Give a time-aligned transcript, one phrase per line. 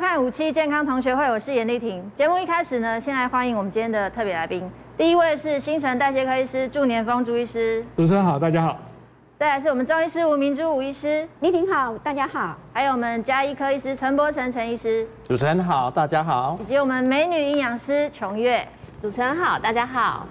[0.00, 2.02] 看五期健康同学会，我是严丽婷。
[2.14, 4.66] 节目一开始呢，先来欢迎我们今天的特别来宾。
[4.96, 8.78] 第一位是新陈代谢科医师祝年峰朱医师，主持人好，大家好。
[9.38, 12.56] 再来是我们中医师吴明珠吴医师，丽婷好，大家好。
[12.72, 16.56] 还有我们家医科医师陈柏成陈医师，主持人好，大家好。
[16.62, 18.66] 以及我们美女营养师琼月，
[19.02, 20.26] 主持人好，大家好。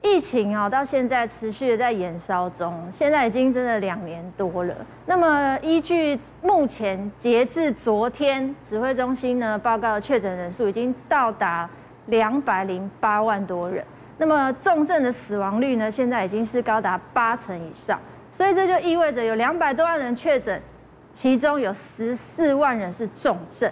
[0.00, 4.74] 疫情啊，到现在持续的在延烧中，现在已经真的两年多了。
[5.06, 11.68] 那么依据目前截至昨天指挥中心呢报告的确诊人数已经到达
[12.06, 13.84] 两百零八万多人。
[14.18, 17.98] 那么重症的死亡率呢，现在已经是高达八成以上。
[18.30, 20.60] 所以这就意味着有两百多万人确诊，
[21.12, 23.70] 其中有十四万人是重症。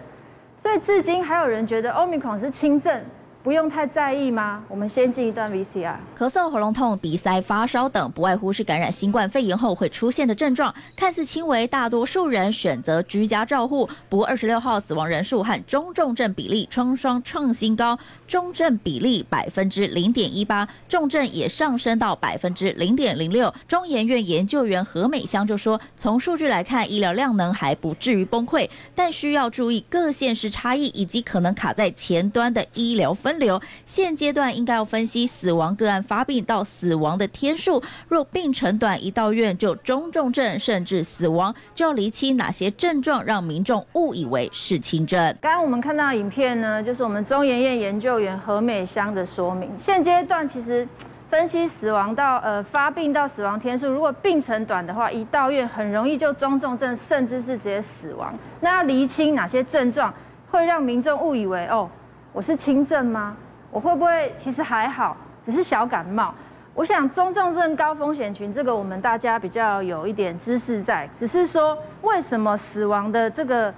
[0.58, 3.00] 所以至今还有人觉得 Omicron 是轻症。
[3.46, 4.64] 不用太在意吗？
[4.68, 5.94] 我们先进一段 VCR。
[6.18, 13.88] 咳嗽、喉咙痛、鼻塞、发烧等，不外乎是感染新冠肺炎后会出现的症状，看似轻微，大多数人选择居家照护。
[14.08, 23.54] 不过二十六号死亡人数和中重症比例双双创新高，中症比例百分之零点一八，重症也上升到百分之零点零六。
[23.68, 45.18] 中研院研究员何美香就说，从数据来看，医疗量能还不至于崩溃，但需要注意各县市差异以及可能卡在前端的医疗分流，现阶段应该要分析死亡个案发病到死亡的天数，若病程短，一到院就中重症甚至死亡，就要厘清哪些症状让民众误以为是轻症。
[45.40, 49.70] 刚刚我们看到影片呢，就是我们中研院研究员何美香的说明。
[49.78, 50.86] 现阶段其实
[51.30, 58.32] 分析死亡到呃发病到死亡天数，如果病程短的话，一到院很容易就中重症，甚至是直接死亡。
[58.60, 60.12] 那要厘清哪些症状
[60.50, 61.88] 会让民众误以为哦？
[62.36, 63.34] 我是轻症吗？
[63.70, 66.34] 我会不会其实还好，只是小感冒？
[66.74, 73.72] 我想中重症高风险群这个我们大家比较有一点知识在，只是说为什么死亡的这个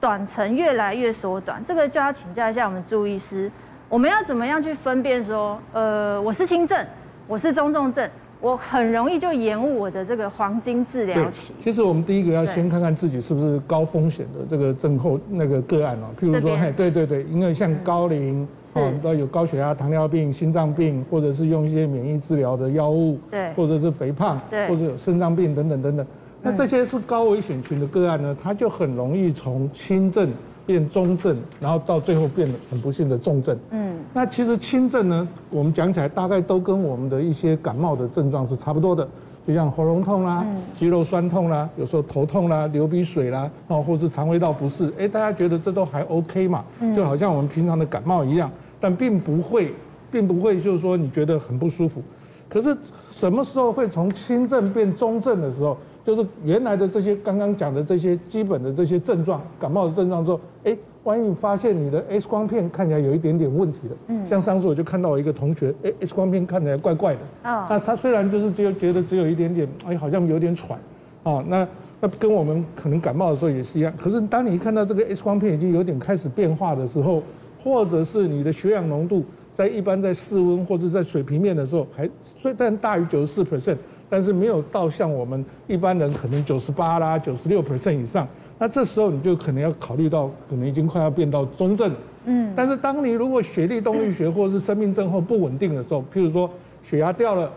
[0.00, 1.62] 短程越来越缩短？
[1.62, 3.52] 这个就要请教一下我们朱医师，
[3.86, 6.82] 我们要怎么样去分辨说，呃，我是轻症，
[7.26, 8.08] 我是中重症？
[8.40, 11.52] 我很容易就延误我的这个黄金治疗期。
[11.60, 16.06] 其实我们第一个要先看看自己是不是高风险的这个症候那个个案哦。
[16.18, 26.06] 譬如说，嘿，对对对，因为像高龄哦，都有高血压、糖尿病、心脏病，或者是用一些免疫治疗的药物，对，或者是肥胖，对，或者有肾脏病等等等等。
[26.42, 30.30] 那这些是高危险群的个案呢，它就很容易从轻症
[30.70, 33.58] 变中症，然后到最后变得很不幸的重症。
[33.72, 39.08] 嗯，那其实轻症呢，我们讲起来大概都跟我们的一些感冒的症状是差不多的，
[39.44, 40.46] 就像喉咙痛啦、
[40.78, 46.64] 肌肉酸痛啦，有时候头痛啦、流鼻水啦，哦，或是肠胃道不适，哎，大家觉得这都还 OK 嘛？
[46.94, 48.48] 就好像我们平常的感冒一样，
[48.78, 49.74] 但并不会，
[50.08, 52.00] 并不会就是说你觉得很不舒服。
[52.48, 52.76] 可是
[53.10, 55.76] 什么时候会从轻症变中症的时候？
[56.04, 70.78] 就是原来的这些刚刚讲的这些基本的这些症状，感冒的症状之后，哎，万一你发现你的 X 光片看起来有一点点问题了，嗯，像上次我就看到我一个同学，哎，X 光片看起来怪怪的，啊，那他虽然就是只有觉得只有一点点，哎，好像有点喘，
[71.22, 71.68] 啊，那
[72.00, 73.92] 那跟我们可能感冒的时候也是一样。
[73.98, 77.22] 可是当你一看到这个 X 光片已经有点开始变化的时候，
[77.62, 79.22] 或者是你的血氧浓度
[79.54, 83.76] 在一般在室温或者在水平面的时候，还虽然大于九十四 percent。
[84.10, 88.26] 但是没有到像我们一般人可能九十八啦、九十六 percent 以上，
[88.58, 91.90] 那这时候你就可能要考虑到，可能已经快要变到中症。
[92.24, 92.52] 嗯。
[92.56, 96.50] 但是当你如果血力动力学或者是生命症候不稳定的时候，譬如说
[96.82, 97.50] 血压掉了，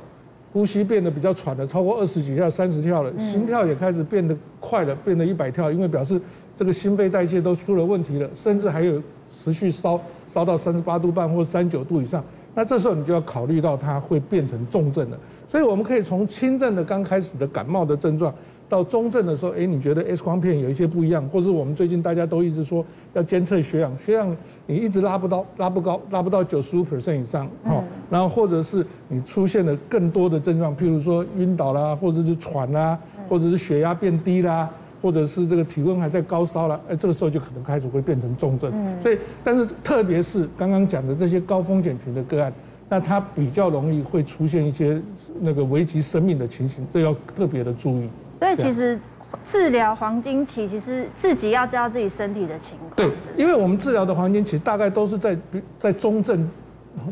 [0.53, 6.21] 呼吸变得比较喘了，超过二十几下、三十跳了，心跳也开始变得快了，变得一百跳，因为表示
[6.55, 15.17] 这个心肺代谢都出了问题了，甚至还有持续烧烧到三十八度半或三十九度以上，那这时候你就要考虑到它会变成重症了。
[15.53, 18.33] 所以我们可以从轻症的刚开始的感冒的症状，
[18.67, 22.83] 到中症的时候，哎，你觉得 X 光片有一些不一样，或是我们最近大家都一直说
[23.13, 32.97] 要监测血氧，血氧你一直拉不到，拉不高，拉不到九十五 percent 以上，哦，然后或者是你出现了更多的症状，譬如说晕倒啦，或者是喘啦，
[33.29, 34.67] 或者是血压变低啦，
[35.03, 38.73] 或者是这个体温还在高烧啦，哎，这个时候就可能开始会变成重症。
[39.03, 42.51] 所以，但是特别是刚刚讲的这些高风险群的个案。
[42.93, 45.01] 那它比较容易会出现一些
[45.41, 48.07] 那个危及生命的情形，这要特别的注意。
[48.39, 48.99] 所以其实
[49.43, 52.91] 治疗黄金期，其实自己要知道自己身体的情况。
[52.95, 55.35] 对，因为我们治疗的黄金期大概都是在
[55.79, 56.47] 在中症、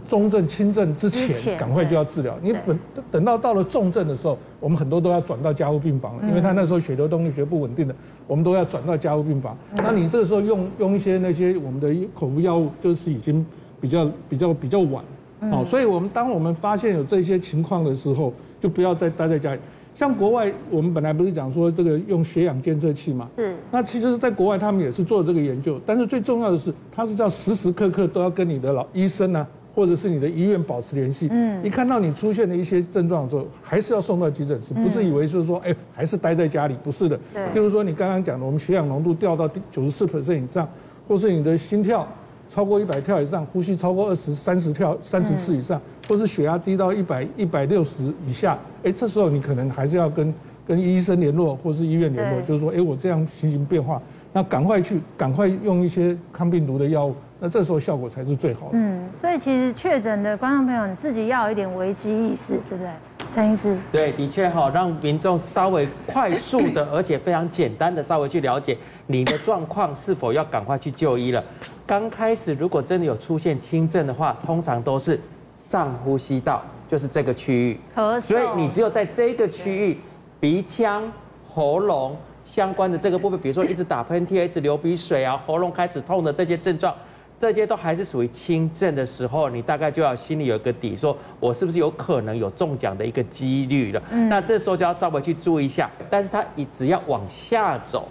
[0.08, 2.38] 中症、轻症之前，赶快就要治疗。
[2.44, 2.80] 你等
[3.10, 7.96] 等到到了重症的时候，我们很多都要转到加护病房了，因为他那时候血流动力学不稳定的，
[8.28, 9.58] 我们都要转到加护病房。
[9.78, 13.44] 那你这个时候用用一些那些我们的口服药物，就是已经
[13.80, 15.04] 比较比较比较晚。
[15.50, 19.60] 好，所以我们当我们发现有这些情况的时候，就不要再待在家里。
[19.94, 23.30] 像国外，我们本来不是讲说这个用血氧监测器嘛？
[23.38, 23.54] 嗯。
[23.72, 29.46] 那其实，在国外他们也是做这个研究，但是最重要的是，他是要时时刻刻都要跟你的老医生啊，
[29.76, 31.28] 或者是你的医院保持联系。
[31.30, 31.64] 嗯。
[31.66, 37.20] 一看到你出现的一些症状之后，还是要送到急诊室，不是以为就是说，哎，还是待在家里，不是的。
[37.34, 37.44] 对。
[37.48, 40.68] 譬如说你刚刚讲的，我们血氧浓度掉到九十四 percent 以上，
[41.08, 42.08] 或是你的心跳
[42.54, 45.80] 超过一百跳以上，呼吸超过二十三十跳三十次以上。
[46.10, 50.34] 或是血压低到一百一百六十以下，哎，这时候你可能还是要跟
[50.68, 54.02] 跟医生联络，或是医院联络，就是说，哎，我这样情形变化，
[54.34, 58.72] 那赶快去，赶快用一些抗病毒的药物，那这时候效果才是最好的。
[58.74, 62.90] 嗯，所以其实确诊的观众朋友，你自己要有一点危机意识，对不对，
[63.34, 63.78] 陈医师？
[63.90, 68.78] 对，的确哈，让民众稍微快速的， 而且非常简单的稍微去了解
[69.08, 71.42] 你的状况是否要赶快去就医了。
[71.92, 75.20] 刚开始如果真的有出现轻症的话，通常都是。
[75.62, 77.80] 上呼吸道就是这个区域，
[78.22, 79.98] 所以你只有在这个区域，
[80.38, 81.10] 鼻腔、
[81.50, 86.94] 喉咙相关的这个部分，比如说一直打喷嚏、 一直流鼻水啊，喉咙开始痛的这些症状，
[87.40, 94.04] 这些都还是属于轻症的时候，你大概就要心里有一个底，说我是不是有可能有中奖的一个几率了。
[94.30, 95.90] 那这时候就要稍微去注意一下。
[96.10, 98.10] 但是它你只要往下走，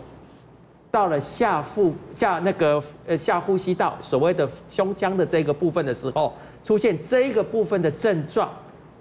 [0.91, 6.33] 到了下腹下那个呃下呼吸道，所谓的胸腔的这个部分的时候。
[6.63, 8.47] 出现这个部分的症状，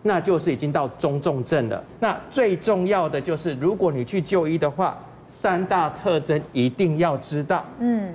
[0.02, 1.84] 那就是已经到中重症了。
[2.00, 4.98] 那最重要的就是，如果你去就医的话，
[5.28, 7.66] 三大特征一定要知道。
[7.80, 8.14] 嗯，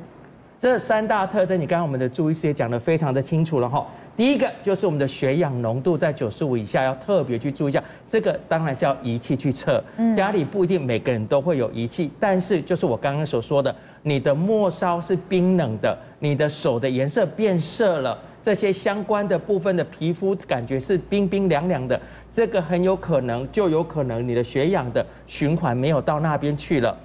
[0.59, 3.87] 这三大特征，你刚刚我们的朱医师也讲得非常的清楚了哈。
[4.17, 7.83] 第一个就是我们的血氧浓度在九十五以下，要特别去注意一下。
[8.07, 9.83] 这个当然是要仪器去测，
[10.15, 18.17] 家里不一定每个人都会有仪器，但是就是我刚刚所说的，你的末梢是冰冷的，你的手的颜色变色了。
[18.41, 21.99] 这些相关的部分的皮肤感觉是冰冰凉凉的，
[22.33, 26.97] 这个很有可能就有可能你的血氧的循环没有到那边去了。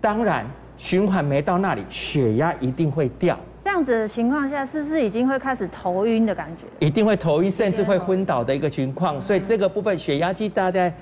[0.00, 3.36] 当然，循环没到那里，血压一定会掉。
[3.64, 6.64] 这样子的情况下，是不是已经会开始头晕的感觉？
[6.84, 9.20] 一定会头晕，甚至会昏倒的一个情况。
[9.20, 10.92] 所以这个部分血压计，大家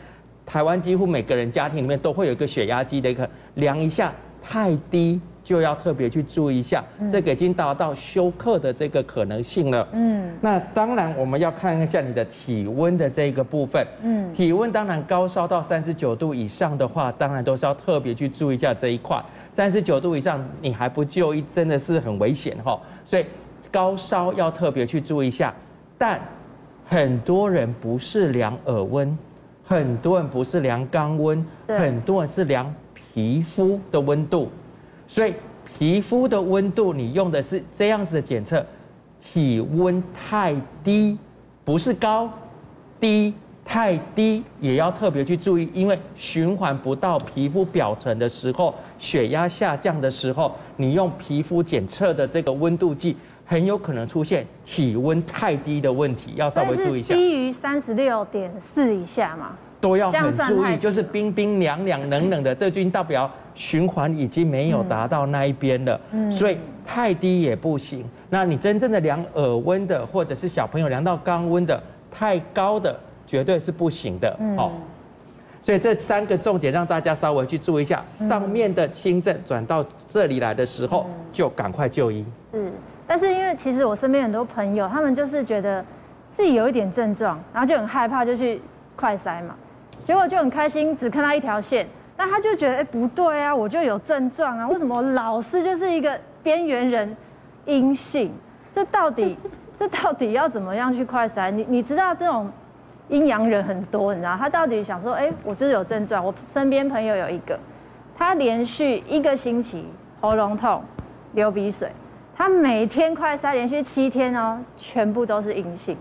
[0.44, 4.12] 台湾几乎每个人家庭里面都会有一个血压计的一个量一下，
[4.42, 5.20] 太低。
[5.50, 9.88] 就要特别去注意一下，这个已经达到休克的这个可能性了。
[9.90, 13.84] 嗯，那当然我们要看一下你的体温的这个部分。
[14.00, 19.20] 嗯，体温当然高烧到三十九度以上的话，当然都是要特别去注意一下这一块。
[19.50, 22.80] 三十九度以上你还不就医，真的是很危险哈。
[23.04, 23.26] 所以
[23.72, 25.52] 高烧要特别去注意一下。
[25.98, 26.20] 但
[26.86, 29.18] 很多人不是量耳温，
[29.64, 34.48] 很多人不是量肛温，很多人是量皮肤的温度。
[35.10, 35.34] 所以
[35.64, 38.64] 皮肤的温度，你用的是这样子的检测，
[39.18, 40.54] 体温太
[40.84, 41.18] 低，
[41.64, 42.30] 不是高，
[43.00, 43.34] 低
[43.64, 57.12] 太低也要特别去注意，因为循环不到皮肤表层的时候，血压下降的时候，你用皮肤检测的这个温度计，很有可能出现体温太低的问题，要稍微注意一下。
[57.16, 59.56] 低于三十六点四以下嘛？
[59.80, 66.00] 都要很注意，就是冰冰凉凉、冷冷的，这就代表循环已经没有达到那一边了。
[66.12, 68.04] 嗯，所以太低也不行。
[68.28, 72.94] 那你真正的量耳温的，或者是小朋友量到肛温的，太高的
[73.26, 74.38] 绝对是不行的。
[74.56, 74.72] 好，
[75.62, 78.04] 所以这三个重点让大家稍微去注意一下。
[78.06, 82.24] 上面的轻症转到这里来的时候，就赶快就医。
[82.52, 82.70] 是，
[83.06, 85.82] 但是因为其实我身边很多朋友，他们就是觉得
[86.32, 88.60] 自己有一点症状，然后就很害怕，就去
[88.94, 89.56] 快筛嘛。
[90.04, 97.16] 结果就很开心，只看到一条线，但他就觉得，哎，不对啊，我就有症状啊，为什么老是就是一个边缘人，
[97.66, 98.32] 阴性？
[98.72, 99.36] 这到底，
[99.76, 101.50] 这到底要怎么样去快筛？
[101.50, 102.50] 你你知道这种
[103.08, 106.24] 阴阳人很多，你知道他到底想说，哎，我就是有症状。
[106.24, 107.58] 我身边朋友有一个，
[108.16, 109.86] 他连续一个星期
[110.20, 110.82] 喉咙痛、
[111.32, 111.90] 流鼻水，
[112.36, 115.96] 他每天快筛连续七天哦，全部都是阴性。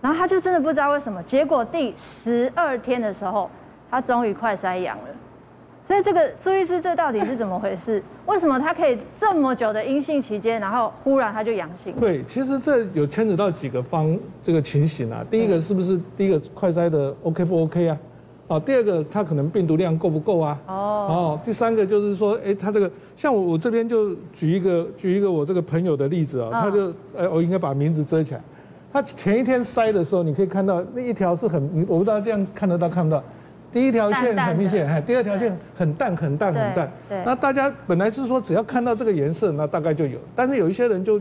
[0.00, 3.50] 然后他就真的不知道为什么，结果第十二天的时候，
[3.90, 5.04] 他终于快塞阳了。
[5.86, 8.02] 所以这个朱医师，这到底是怎么回事？
[8.26, 11.94] 为什么他可以这么久的阴性期间，然后忽然他就阳性？
[11.98, 14.14] 对，其实这有牵扯到几个方
[14.44, 15.24] 这个情形啊。
[15.30, 17.98] 第一个是不是第一个快筛的 OK 不 OK 啊？
[18.48, 20.58] 哦，第二个他可能病毒量够不够啊？
[20.66, 20.74] 哦
[21.08, 28.42] 哦，第三个就是说，哎，他这个像我我这边就举一个举一个我这个朋友的例子啊，他就哎，我应该把名字遮起来。
[28.92, 33.22] 他前一天筛的时候，你可以看到那一条是很，我不知道这样看得到看不到。
[33.70, 36.90] 第一条线很明显，第二条线很淡很淡很淡。
[37.06, 37.22] 对。
[37.22, 40.18] 那大家本来是说只要看到这个颜色，那大概就有。
[40.34, 41.20] 但是有一些人就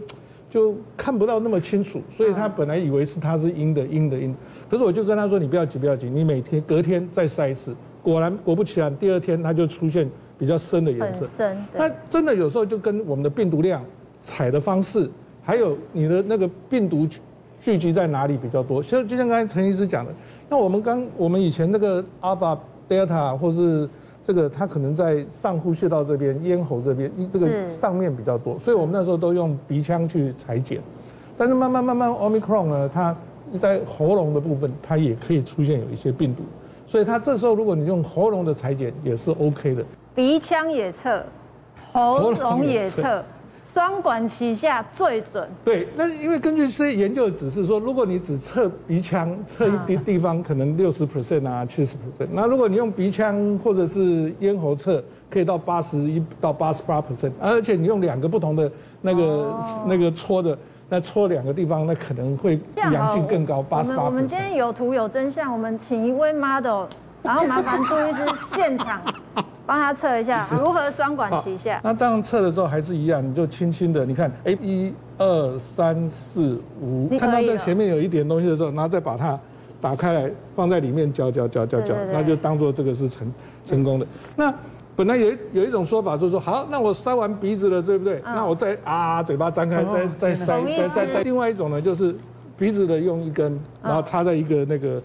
[0.50, 4.33] 就看不到那么清楚，所以他本来以为是他是阴的阴的阴。
[4.69, 11.27] 可是我就跟他说，你不要急不要急，你每天隔天再筛一次，果然果不其然，第二天它就出现比较深的颜色。
[11.36, 11.57] 深。
[11.75, 13.83] 那真的有时候就跟我们的病毒量、
[14.19, 15.09] 采的方式，
[15.43, 17.05] 还有你的那个病毒
[17.67, 18.81] 聚集在哪里比较多。
[18.81, 20.12] 其实就像刚才陈医师讲的，
[20.47, 22.57] 那我们刚我们以前那个阿尔法、
[22.88, 23.89] 德尔塔，或是
[24.24, 30.79] 这个它可能在上呼吸道这边、咽喉这边，这个上面比较多，所以我们那时候都用鼻腔去裁剪。
[31.38, 33.13] 但是慢慢慢慢，Omicron 呢，它
[33.59, 36.43] 在喉咙的部分，它也可以出现有一些病毒，
[36.86, 39.83] 所以它这时候如果你用喉咙的裁剪也是 OK 的。
[40.15, 41.21] 鼻腔也测，
[41.91, 43.21] 喉咙也测，
[43.74, 45.47] 双管齐下最准。
[45.63, 52.27] 对，那因为根据这些研究指示说，如果你只测鼻腔，测一地地方可能六十 percent 啊，七十 percent。
[52.31, 58.71] 那如果你用鼻腔或者是咽喉测，可以到八十一到八十八 percent，而且你用两个不同的
[59.01, 60.57] 那个、哦、那个搓的。
[60.89, 64.05] 那戳两个地方，那可能会阳性更高，八十八。
[64.05, 66.86] 我们今天有图有真相，我们请一位 model，
[67.21, 68.24] 然后麻烦朱医师
[68.55, 69.01] 现场
[69.67, 71.79] 帮他测一下如何双管齐下。
[71.83, 79.39] 那这样测的时候还是一样，你就轻轻的，你看，哎，一二三四五，看到这前面有一点东西的时候，然后再把它
[79.79, 83.31] 打开来，放在里面搅搅搅搅搅，那就当做这个是成
[83.63, 84.07] 成功的。
[84.36, 84.51] 那。
[84.97, 88.15] 本来有有一种说法，就是说好，那我塞完鼻子了，对不对？
[88.25, 91.21] 嗯、那我再啊，嘴巴张开，再再塞，再再再。
[91.21, 92.15] 另外一种呢，就是
[92.57, 95.00] 鼻子的用一根，然后插在一个那个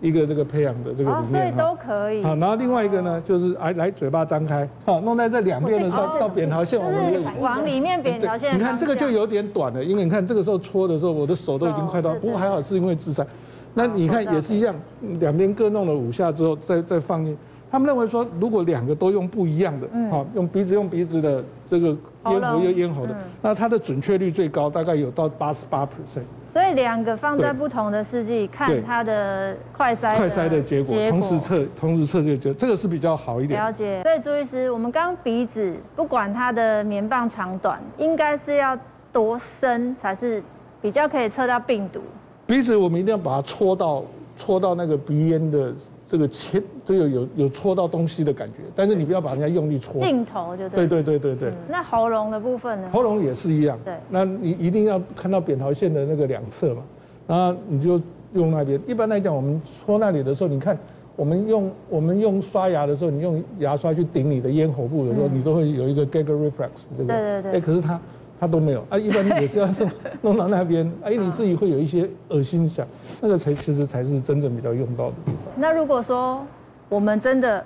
[0.00, 2.22] 一个这个培养的这个里面，所以都可以。
[2.22, 8.54] 好，然后另外一个呢，就是来来嘴巴张开，好，弄在这两边的到到扁桃腺，我们往里面扁桃腺。
[8.58, 13.26] 你看这个就有点短了，因为你看这个时候搓的时候，我的手都已经快到，不过还好是因为自残。
[13.74, 14.74] 那你看也是一样，
[15.20, 17.36] 两边各弄了五下之后，再再放进。
[17.70, 26.22] 他们认为说，如果两个都用不一样的，好，用鼻子用鼻子的这个咽喉用咽喉的，那它的准确率最高，大概有到八十八 percent。
[26.52, 33.62] 所以两个放在不同的试剂，看它的快筛快筛的结果，同时测同时测就觉得这个是比较好一点。
[33.62, 34.02] 了解。
[34.02, 38.76] 所以朱医师，我们刚鼻子不管它的棉棒长短，应该是要
[39.12, 40.42] 多深才是
[40.82, 42.00] 比较可以测到病毒？
[42.48, 44.02] 鼻子我们一定要把它戳到
[44.36, 45.72] 戳到那个鼻咽的。
[46.10, 50.00] 这个切都有有有戳到东西的感觉，但是你不要把人家用力戳。
[50.00, 50.84] 镜头就对。
[50.84, 51.52] 对对对对对。
[51.68, 52.88] 那喉咙的部分呢？
[52.92, 53.78] 喉咙也是一样。
[53.84, 53.94] 对。
[54.08, 56.82] 那你一定要看到扁桃腺的那个两侧嘛，
[57.28, 57.92] 然后你就
[58.32, 58.80] 用那边。
[58.88, 60.76] 一般来讲，我们戳那里的时候，你看
[61.14, 67.14] 我们用我们用刷牙的时候，你用牙刷去顶你的咽喉部的时候，你都会有一个 gag reflex 这个。
[67.14, 67.52] 对对对。
[67.52, 68.00] 哎，可是它。
[68.40, 69.90] 他都没有啊，一般也是要弄
[70.22, 72.86] 弄到那边，哎，你自己会有一些恶心想，
[73.20, 75.52] 那个才其实才是真正比较用到的地方。
[75.56, 76.42] 那如果说
[76.88, 77.62] 我们真的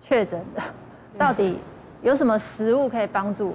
[0.00, 0.62] 确诊的，
[1.18, 1.58] 到底
[2.02, 3.52] 有什么食物可以帮助？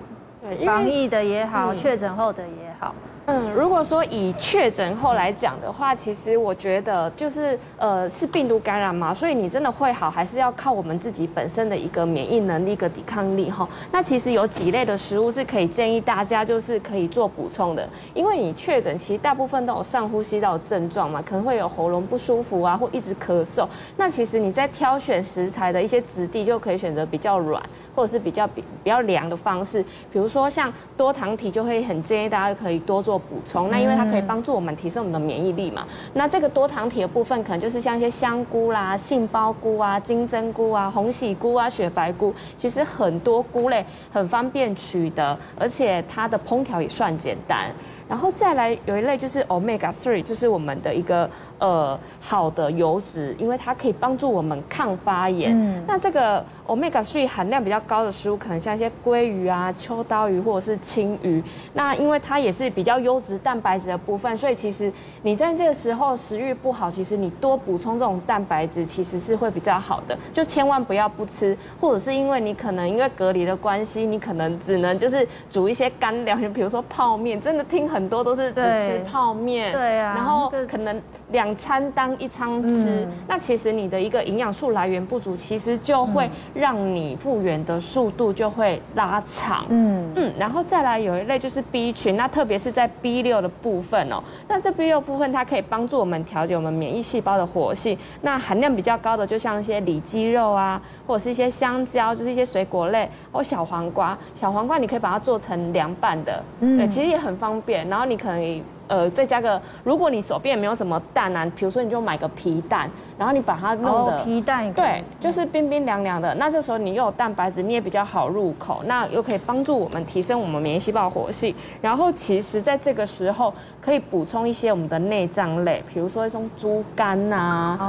[0.65, 2.93] 防疫的也好，确诊后的也好。
[3.25, 13.65] 嗯，如果说以确诊后来讲的话，其实我觉得就是呃是病毒感染嘛，所以你真的会好，还是要靠我们自己本身的一个免疫能力、一个抵抗力哈。
[13.93, 23.65] 那其实有几类的食物是可以建议大家就是可以做补充的，因为你确诊其实大部分都有上呼吸道症状嘛，可能会有喉咙不舒服啊，或一直咳嗽。
[23.95, 27.63] 那其实你在挑选食材的一些质地就可以选择比较软。
[27.95, 29.79] 或者是比较比比较凉的方式，
[30.11, 33.69] 比如说像多糖体，就会很建议大家可以多做补充。
[33.69, 35.85] 那因为它可以帮助我们提升我们的免疫力嘛。
[36.13, 47.71] 那这个多糖体的部分，可能就是像一些香菇啦、杏鲍菇啊、金针菇啊、红喜菇啊、雪白菇，其实很多菇类很方便取得，而且它的烹调也算简单。
[48.05, 51.27] 然后再来有一类就是 omega three，就是我们的一个
[51.57, 55.57] 呃好的油脂，因为它可以帮助我们抗发炎。
[55.57, 61.43] 嗯、那这个 Omega 3含量比较高的食物，可能像一些鲑鱼啊、秋刀鱼或者是青鱼。
[61.73, 64.93] 那因为它也是比较优质蛋白质的部分，所以其实
[65.23, 70.15] 你在这个时候食欲不好，其实你多补充这种蛋白质，其实是会比较好的。
[70.31, 78.03] 就千万不要不吃，或者是因为你可能因为隔离的关系，你可能只能就是煮一些干粮，就比如说泡面，真的听很。
[78.03, 81.01] 很多都是只吃泡面，对啊，然后可能
[81.31, 89.65] 两餐当一餐吃，那其实你的一个营养素来源不足，其实就会让你复原的速度就会拉长。
[89.69, 90.11] 嗯。
[90.15, 107.87] 嗯，然后再来有一类就是 B 群，那特别是在 B 六的部分哦，那这 B 六部分它可以帮助我们调节我们免疫细胞的活性，那含量比较高的就像一些里肌肉啊，或者是一些香蕉，就是一些水果类，或小黄瓜，小黄瓜你可以把它做成凉拌的，对，其实也很方便。
[107.89, 116.33] 然后你可能呃，再加个，如果你手边也没有什么蛋啊，比如说你就买个皮蛋，然后你把它弄的、哦、皮蛋，对，就是冰冰凉凉的。
[116.35, 121.55] 那这时候你又有蛋白质，你也比较好入口，那又可以帮助我们提升我们免疫细胞活性。
[121.81, 127.85] 然后其实在这个时候可以补充一些我们的内脏类，比如说一种猪肝呐、啊，哦，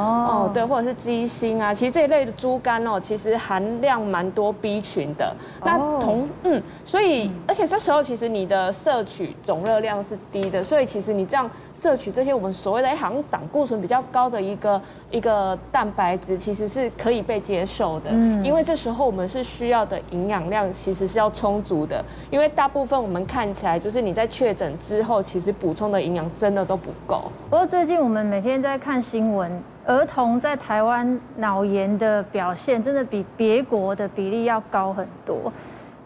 [0.46, 1.74] 哦，对，或者是鸡心啊。
[1.74, 5.34] 其实这一类的猪肝哦，其实含量蛮多 B 群的。
[5.64, 18.10] 那同嗯，所以而且这时候其实你的摄取总热量是低的，所以其实你这样摄取这些我们所谓的好像胆固醇比较高的一个一个蛋白质，其实是可以被接受的。
[18.12, 27.30] 嗯，因为这时候我们是需要的营养量其实是要充足的，因为大部分我们看起来就是你在确诊之后，其实补充的营养真的都不够。
[27.50, 35.52] 不过最近我们每天在看新闻，儿童在台湾脑炎的表现真的比别国的比例要高很多。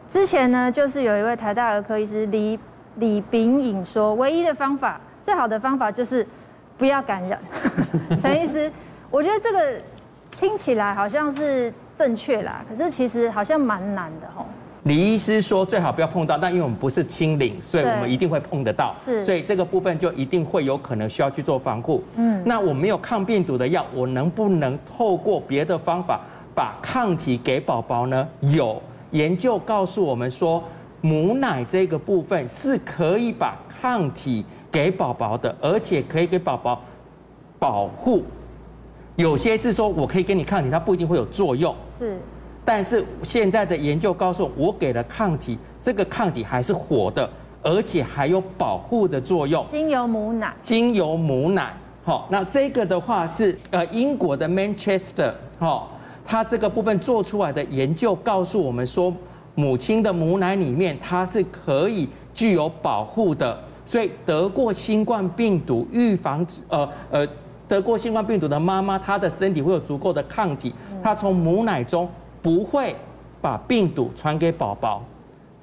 [0.09, 2.59] 之前呢，就是有一位台大儿科医师李
[2.99, 6.27] 李炳颖说，唯一的方法，最好的方法就是
[6.77, 7.41] 不要感染。
[8.23, 8.71] 陈医师，
[9.11, 9.81] 我觉得这个
[10.31, 14.47] 听起来好像是正确啦，可是其实好像蛮难的吼。
[14.85, 22.03] 李医师说最好不要碰到，但因为我们不是清零，所以我们一定会碰得到，是，所以这个部分就一定会有可能需要去做防护。
[22.17, 26.21] 嗯，那我没有抗病毒的药，我能不能透过别的方法
[26.55, 28.27] 把抗体给宝宝呢？
[28.41, 28.81] 有。
[29.11, 30.63] 研究告诉我们说，
[31.01, 36.83] 母奶这个部分是可以把抗体给宝宝的，而且可以给宝宝
[37.59, 38.23] 保护。
[39.17, 41.75] 有些是说我可以给你抗体，它不一定会有作用。
[41.99, 42.19] 是，
[42.65, 47.29] 但是现在的研究告诉我，我给了抗体，这个抗体还是活的，
[47.63, 49.65] 而且还有保护的作用。
[49.67, 51.75] 经由母奶，经由母奶。
[52.05, 55.93] 好，那这个的话是呃英国的 Manchester 好。
[56.31, 59.11] 它这个部分做出来的研究告诉我们说，
[59.59, 67.27] 母亲的母奶里面它是可以具有保护的，所以得过新冠病毒预防呃呃
[67.67, 70.73] 得过新冠病毒的妈妈，她的身体会有足够的抗体，
[71.03, 72.09] 她从母奶中
[72.41, 72.95] 不会
[73.41, 75.03] 把病毒传给宝宝，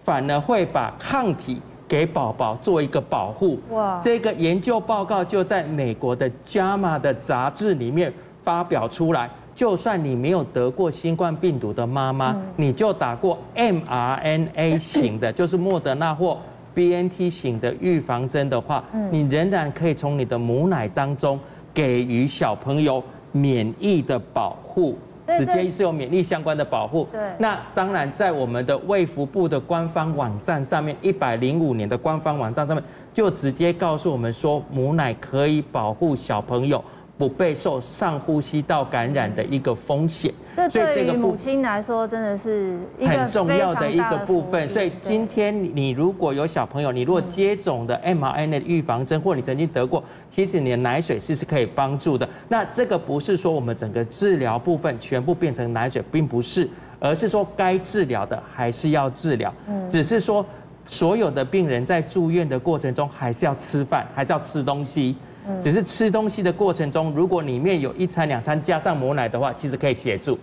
[0.03, 3.57] 反而会把抗体给宝宝做一个保护。
[3.71, 3.97] 哇！
[4.03, 9.29] 这个研究报告就在美国的 JAMA 的杂志里面发表出来。
[9.55, 16.37] 就算你没有得过新冠病毒的妈妈，你就打过 mRNA 型的，就是莫德纳或
[16.73, 21.39] BNT 型的预防针的话，你仍然可以从你的母奶当中
[21.73, 27.07] 给予小朋友免疫的保护，直接是有免疫相关的保护。
[27.13, 36.83] 对，那当然在我们的卫福部的官方网站上面，一百零五年的官方网站上面就直接告诉我们说，母奶可以保护小朋友。
[37.17, 40.33] 不被受上呼吸道感染的一个风险，
[40.69, 44.67] 所以对于母亲来说真的是很重要的一个部分。
[44.67, 52.27] 所以今天你如果有小朋友，你如果接种的 mRNA 的预防针，或你曾经得过，其实你的奶水是是可以帮助的。
[52.49, 59.53] 那这个不是说我们整个治疗部分全部变成奶水，并不是，而是说该治疗的还是要治疗。
[59.69, 60.45] 嗯，只是说
[60.85, 65.15] 所有的病人在住院的过程中，还是要吃饭，还是要吃东西。
[65.61, 70.37] 只是吃东西的过程中，如果里面有一餐两餐加上母奶的话，其实可以协助。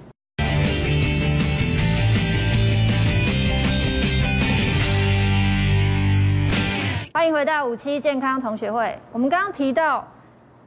[7.12, 8.96] 欢迎回到五七健康同学会。
[9.12, 10.06] 我们刚刚提到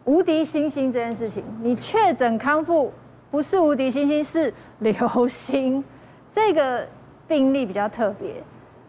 [0.05, 2.93] 无敌星星这件事情，你确诊康复
[3.29, 5.83] 不是无敌星星，是流星。
[6.29, 6.87] 这个
[7.27, 8.43] 病例比较特别，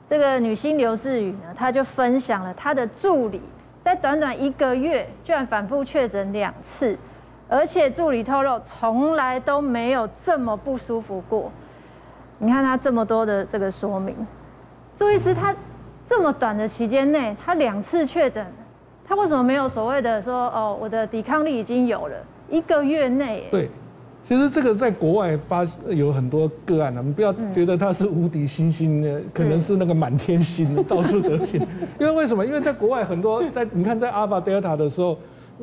[0.07, 3.41] 这个女星刘志宇呢，她就分享了她的助理。
[3.87, 6.99] 在短短一个月，居然反复确诊两次，
[7.49, 11.53] 而且助理透露，从来都没有这么不舒服过。
[12.39, 14.27] 你看他这么多的这个说明，
[14.97, 15.55] 朱医师他
[16.09, 18.45] 这么短的期间内，他两次确诊，
[19.07, 22.17] 他为什么没有所谓的说哦，我的抵抗力已经有了？
[22.49, 23.71] 一个月内，对。
[24.29, 31.65] 其实这个在国外发有很多个案了，你不要觉得它是无敌星星的，可能是那个满天星的到处得病。
[32.01, 32.45] 因为为什么？
[32.45, 35.17] 因为在国外很多在你看在阿尔法、德尔塔的时候，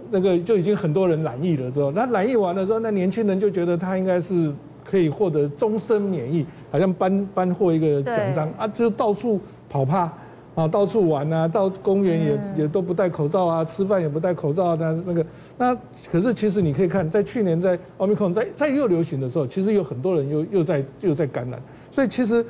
[0.09, 4.49] 那个就已经很多人染疫了之后，那染疫完了之后，那年轻人就觉得他应该是
[4.89, 10.09] 可以获得终身免疫，好像颁颁获一个奖章啊，就到处跑趴
[10.55, 15.25] 啊，到处玩啊，到公园也也都不戴口罩啊，吃饭也不戴口罩啊，但是那个。
[15.55, 15.75] 那
[16.11, 21.61] 可是，其实你可以看，在去年在奥密克戎在在又流行的时候，其实有很多人又又在又在感染。
[21.91, 22.43] 所以其实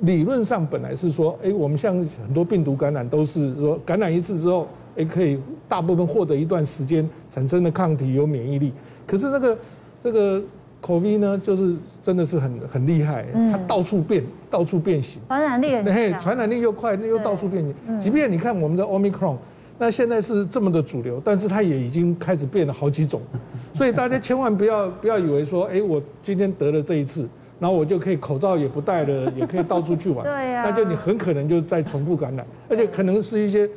[0.00, 4.66] 理论上本来是说，哎，我们像很多病毒感染都是说感染一次之后，
[4.96, 5.38] 哎，可以
[5.68, 8.72] 大部分获得一段时间产生的抗体有免疫力。
[9.06, 9.58] 可是这个
[10.02, 10.42] 这个
[10.80, 18.00] COVID 呢，就是真的是很很厉害，它到处变，到处变形，传染力很强，传染力又快，又到处变形。
[18.00, 19.36] 即便你看我们的奥密克戎。
[19.78, 23.20] 那现在是这么的主流，但是它也已经开始变了好几种，
[23.74, 27.28] 所以大家千万不要不要以为说，哎，我今天得了这一次，
[27.60, 30.24] 然后我就可以口罩也不戴了， 也可以到处去玩。
[30.24, 30.64] 对呀。
[30.64, 33.68] 那就你很可能就再重复感染，而且可能是一些，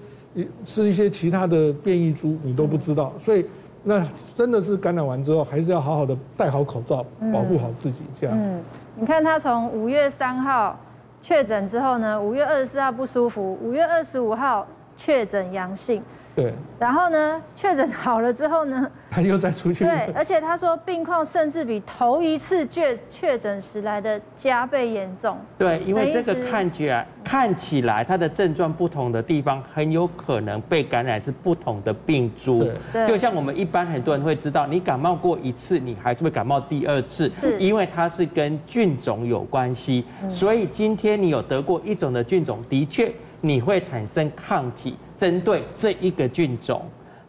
[0.63, 3.13] 是一些其他的变异株，你都不知道。
[3.19, 3.45] 所以，
[3.83, 4.01] 那
[4.33, 7.97] 真的是感染完之后，还是要好好的戴好口罩，保护好自己。
[8.21, 8.38] 这样。
[8.39, 8.62] 嗯，
[8.95, 10.79] 你看他从五月三号
[11.21, 14.65] 确诊之后呢，五月二十四号不舒服，五月二十五号。
[14.99, 16.03] 确诊阳性，
[16.35, 25.38] 对，然后呢，确诊好了之后呢，他又再出去，对，而且他说病况甚至比头一次确确诊时来的加倍严重。
[25.57, 32.69] 对，因为这个看起来看起来他的症状不同的地方，很有可能被感染是不同的病株。
[32.91, 40.03] 对，就像我们一般很多人会知道，你感冒过一次，你还是会感冒第二次，因为它是跟菌种有关系。
[40.27, 43.09] 所以今天你有得过一种的菌种，的确。
[43.41, 46.84] 你会产生抗体针对这一个菌种，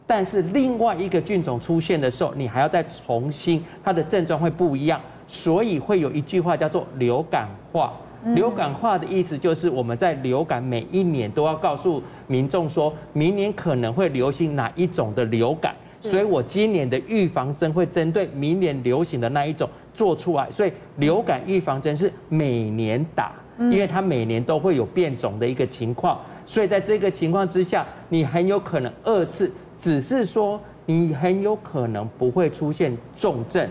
[0.06, 7.92] 但是另外一个菌种出现的时候，你还要再重新，它的症状会不一样，所以会有一句话叫做流感化。
[8.34, 23.32] 流感化的意思就是我们在流感每一年都要告诉民众说，明年可能会流行哪一种的流感，所以我今年的预防针会针对明年流行的那一种做出来，所以流感预防针是每年打。
[23.60, 33.68] 因为它每年都会有变种的一个情况，所以在这个情况之下，你很有可能二次，只是说你很有可能不会出现重症，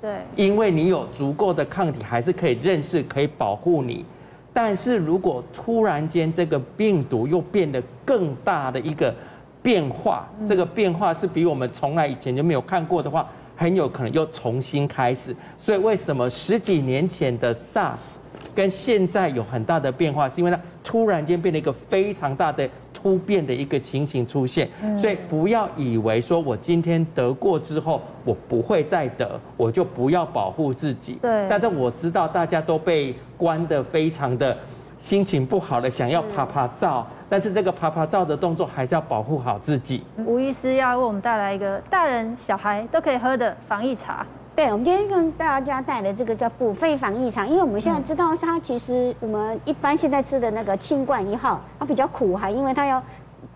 [0.00, 4.04] 对，因为你有足够的抗体，还是可以认识，可以保护你。
[4.52, 9.12] 但是如果突然间这个病毒又变得更大的一个
[9.60, 15.34] 变化，这个变化是比我们从来以前就没有看过的话，很有可能又重新开始。
[15.56, 18.16] 所以为什么十几年前的 SARS？
[18.54, 31.18] 跟现在有很大的变化，是因为它突然间变了一个非常大的突变的一个情形出现，所以不要以为说我今天得过之后我不会再得，我就不要保护自己。
[31.20, 31.46] 对。
[31.48, 34.56] 但是我知道大家都被关的非常的
[34.98, 40.02] 心情不好了，想要爬爬照，但是这个爬爬照的动作还是要保护好自己。
[40.24, 44.24] 吴医师要为我们带来一个大人小孩都可以喝的防疫茶。
[44.54, 53.02] 对，我们今天跟大家带的这个叫补肺防疫茶，因为我们现在知道它其实我们一般现在吃的那个清冠一号，它比较苦，还因为它要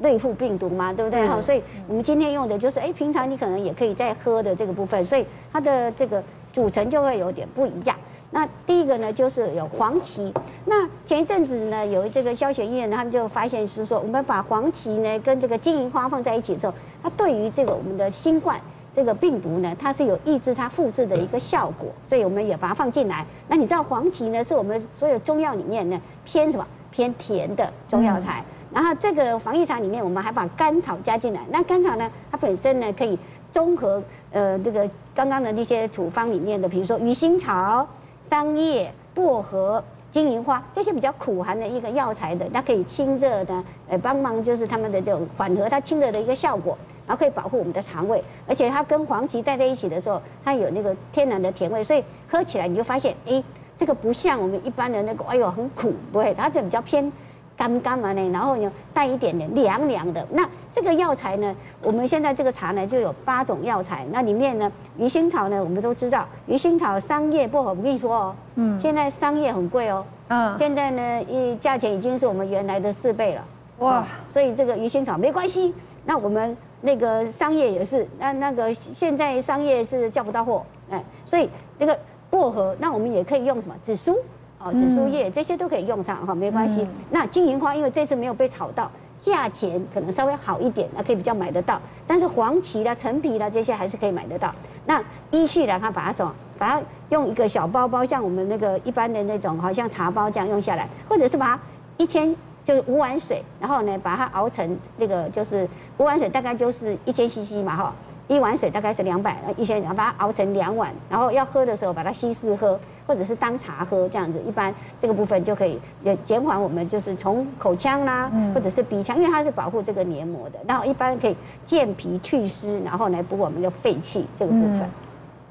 [0.00, 1.28] 对付病毒嘛，对不对？
[1.28, 7.94] 好，所以我们今天用的就是，哎，平常你可能也可以在喝的这个部分，所以它的这个组成就会有点不一样。
[8.30, 10.32] 那第一个呢，就是有黄芪。
[10.64, 18.58] 那前一阵子呢，有这个消学医院呢，他们就发现是说，我们把黄芪呢跟这个金银花放在一起的时候，它对于这个我们的新冠。
[18.96, 23.26] 这个病毒呢，它是有抑制它复制的一个效果，所以我们也把它放进来。
[23.46, 26.66] 那你知道黄芪呢，是我们所有中药里面呢偏什么？
[26.90, 28.42] 偏甜的中药材。
[28.72, 31.42] 然后这个防疫茶里面，我们还把甘草加进来。
[31.50, 33.18] 那甘草呢，它本身呢可以
[33.52, 37.86] 综合呃这个刚刚的那些处方里面的，比如说鱼腥草、
[38.22, 39.84] 桑叶、薄荷、
[40.16, 46.74] 金银花这些比较苦寒的一个药材的，它可以清热的，呃帮忙就是他们的这种缓和它清热的一个效果。
[47.06, 53.44] 然后可以保护我们的肠胃，而且它跟黄芪带在一起的时候，它有那个天然的甜味，所以喝起来你就发现，哎，
[53.76, 57.12] 这个不像我们一般的那个，哎呦很苦，不会，它这比较偏
[57.56, 60.26] 甘甘嘛呢，然后呢带一点点凉凉的。
[60.30, 73.44] 那这个药材呢，我们现在这个茶呢就有八种药材，那里面呢鱼腥草呢我们都知道，鱼腥草、桑叶、薄荷，我跟你说哦，嗯，现在桑叶很贵哦，嗯，现在呢一价钱已经是我们原来的四倍了，
[73.78, 76.56] 哇，所以这个鱼腥草没关系，那我们。
[76.82, 83.74] 那个桑叶也是，那那个现在桑叶是叫不到货，哎，所以那个薄荷，那我们也可以用什么？
[83.82, 84.18] 紫苏，
[84.58, 86.86] 哦，紫苏叶这些都可以用它哈，没关系。
[87.10, 88.90] 那金银花因为这次没有被炒到，
[89.20, 91.80] 价钱可能稍微好一点，那可以比较买得到。
[92.06, 94.54] 但是黄芪啦、陈皮啦这些还是可以买得到。
[94.86, 101.60] 那依序来看，把它怎么，把它用一个小包包，像我们那个一般的那种，好像茶包这样用下来，或者是把它
[101.96, 102.34] 一千。
[102.66, 107.94] 就是五碗水，然后呢，把它熬成那个，就是五碗水大概就是一千 CC 嘛，哈，
[108.28, 124.88] 一碗水大概是两百，一千，然后把它熬成两碗，然后要喝的时候把它稀释喝，或者是当茶喝这样子，一般这个部分就可以也减缓我们就是从口腔啦，或者是鼻腔，因为它是保护这个黏膜的，然后一般可以健脾祛湿，然后来补我们的肺气这个部分。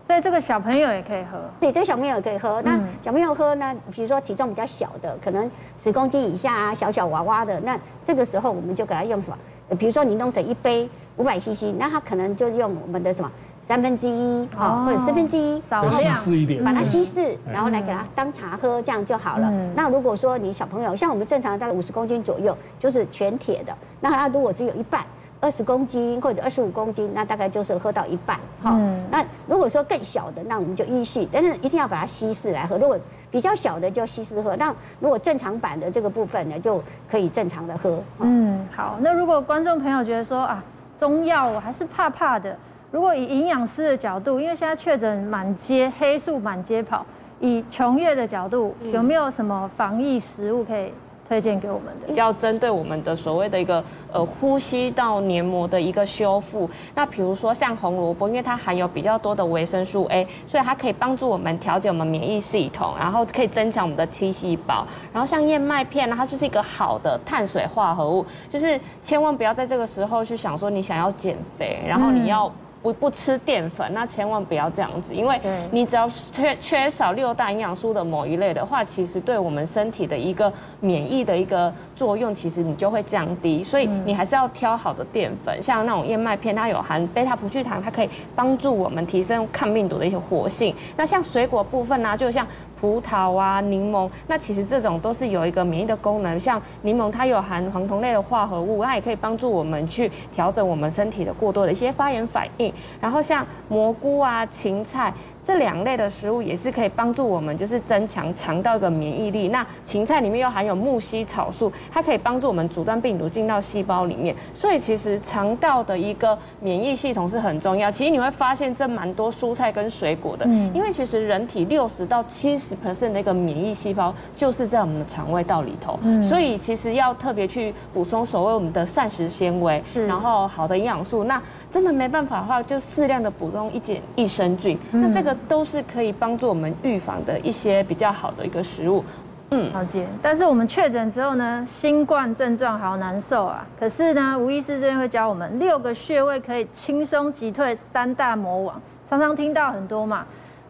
[0.05, 2.61] 所以这个小朋友也可以喝，对，这个小朋友也可以喝。
[2.61, 9.37] 那小朋友喝呢，比如说体重比较小的，可能十公斤以下啊，小小娃娃的，那这个时候我们就给他用什么？
[9.79, 16.15] 比如说你弄成一杯五百 CC，那它可能就用我们的什么三分之一啊，或者四分之一，少量，
[16.63, 19.51] 把它稀释，然后来给它当茶喝，这样就好了。
[19.75, 25.01] 那如果说你小朋友像我们正常大概五十公斤左右，就是全铁的，那它如果只有一半。
[25.41, 28.71] 二十公斤或者二十五公斤，那大概就是喝到一半哈。
[28.73, 32.77] 嗯、那如果说更小的，那我们就依序，但是一定要把它稀释来喝。
[32.79, 32.97] 如果
[33.29, 38.01] 比较小的就稀释喝，那如果正常版的这个部分呢，就可以正常的喝。
[38.21, 38.97] 嗯，好。
[39.01, 40.63] 那如果观众朋友觉得说啊，
[40.99, 42.57] 中药我还是怕怕的，
[42.91, 47.05] 如果以营养师的角度，因为现在确诊满街黑素满街跑，
[47.39, 50.91] 以琼月的角度，有没有什么防疫食物可以？
[51.27, 56.69] 推荐给我们的，比较针对我们的所谓的一个呃呼吸道黏膜的一个修复。
[56.93, 64.85] 那比如说像红萝卜，因为它含有比较多的维生素 A，所以它可以帮助我们调节我们免疫系统，然后可以增强我们的 T 细胞。
[65.11, 72.51] 然后像燕麦片呢，它就是一个好的碳水化合物，就是千万不要在这个时候去想说你想要减肥，然后你要。
[72.85, 83.63] 不不吃淀粉，那千万不要这样子，因为你只要缺缺少六大营养素的某一类的话，其实对我们身体的一个免疫的一个作用，其实你就会降低。
[83.63, 90.75] 所以你还是要挑好的淀粉，像那种燕麦片，它有含贝塔葡聚糖，它可以帮助我们提升抗病毒的一些活性。
[90.95, 92.45] 那像水果部分呢、啊，就像
[92.79, 96.39] 葡萄啊、柠檬，那其实这种都是有一个免疫的功能。
[96.39, 102.71] 像柠檬，它有含黄酮类的化合物，它也可以帮助我们去调整我们身体的过多的一些发炎反应。
[102.99, 105.13] 然后像蘑菇啊、芹菜。
[105.45, 109.49] 这两类的食物也是可以帮助我们，就是增强肠道的免疫力。
[109.49, 114.35] 那芹菜里面又含有木犀草素，它可以帮助我们阻断病毒进到细胞里面。
[114.55, 117.91] 所以其实肠道的一个免疫系统是很重要。
[117.91, 125.99] 其实你会发现这蛮多蔬菜跟水果的，嗯，因为其实人体六十到七十 percent 的一个免疫细胞就是在我们的肠胃道里头。
[126.01, 131.25] 嗯，所以其实要特别去补充所谓我们的膳食纤维，然后好的营养素。
[131.25, 134.75] 那真的没办法的话，就适量的补充一点益生菌。
[134.91, 135.34] 那这个。
[135.47, 139.03] 都是可以帮助我们预防的一些比较好的一个食物，
[139.51, 140.07] 嗯，好解。
[140.21, 143.65] 但是我们确诊之后呢，新冠症状好难受啊。
[143.79, 148.81] 可是呢，吴医师这边会教我们六个穴位可以轻松击退三大魔王。
[149.07, 150.25] 常常听到很多嘛，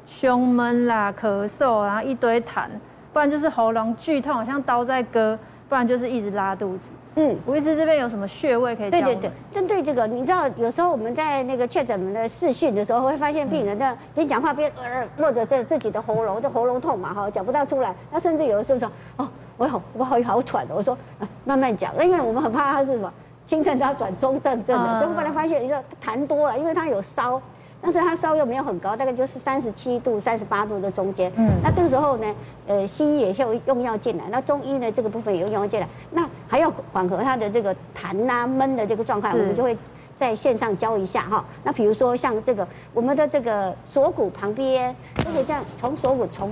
[0.05, 2.67] 胸闷啦、咳嗽，然后一堆痰，
[3.13, 6.89] 不然就是喉咙剧痛，好像刀在割，不然就是一直拉肚子。
[7.17, 8.91] 嗯，吴医师这边有什么穴位可以？
[8.91, 17.95] 对对对，针对这个，你知道有时候我们在那个确诊的视讯的时候，会发现病人在边讲话边呃，落着这自己的喉咙，就喉咙痛嘛哈，讲不到出来。
[18.11, 20.97] 那甚至有的时候说，哦，我好我好好喘的，我说
[21.45, 23.11] 慢慢讲，那因为我们很怕他是什么
[23.45, 27.41] 轻症都要转中症症的，就后来发现你说痰多了，因为他有烧。
[27.85, 31.31] 但是它烧又没有很高，大概就是三十七度、三十八度的中间。
[31.35, 39.77] 嗯，那这个时候呢，呃，西医也会用药进来，那中医呢这个部分也用药进来，那还要缓和它的这个痰啊、闷的这个状态，我们就会
[40.17, 41.45] 在线上教一下哈。
[41.63, 46.51] 那比如说像这个我们的这个锁骨旁边，就是这样从锁骨从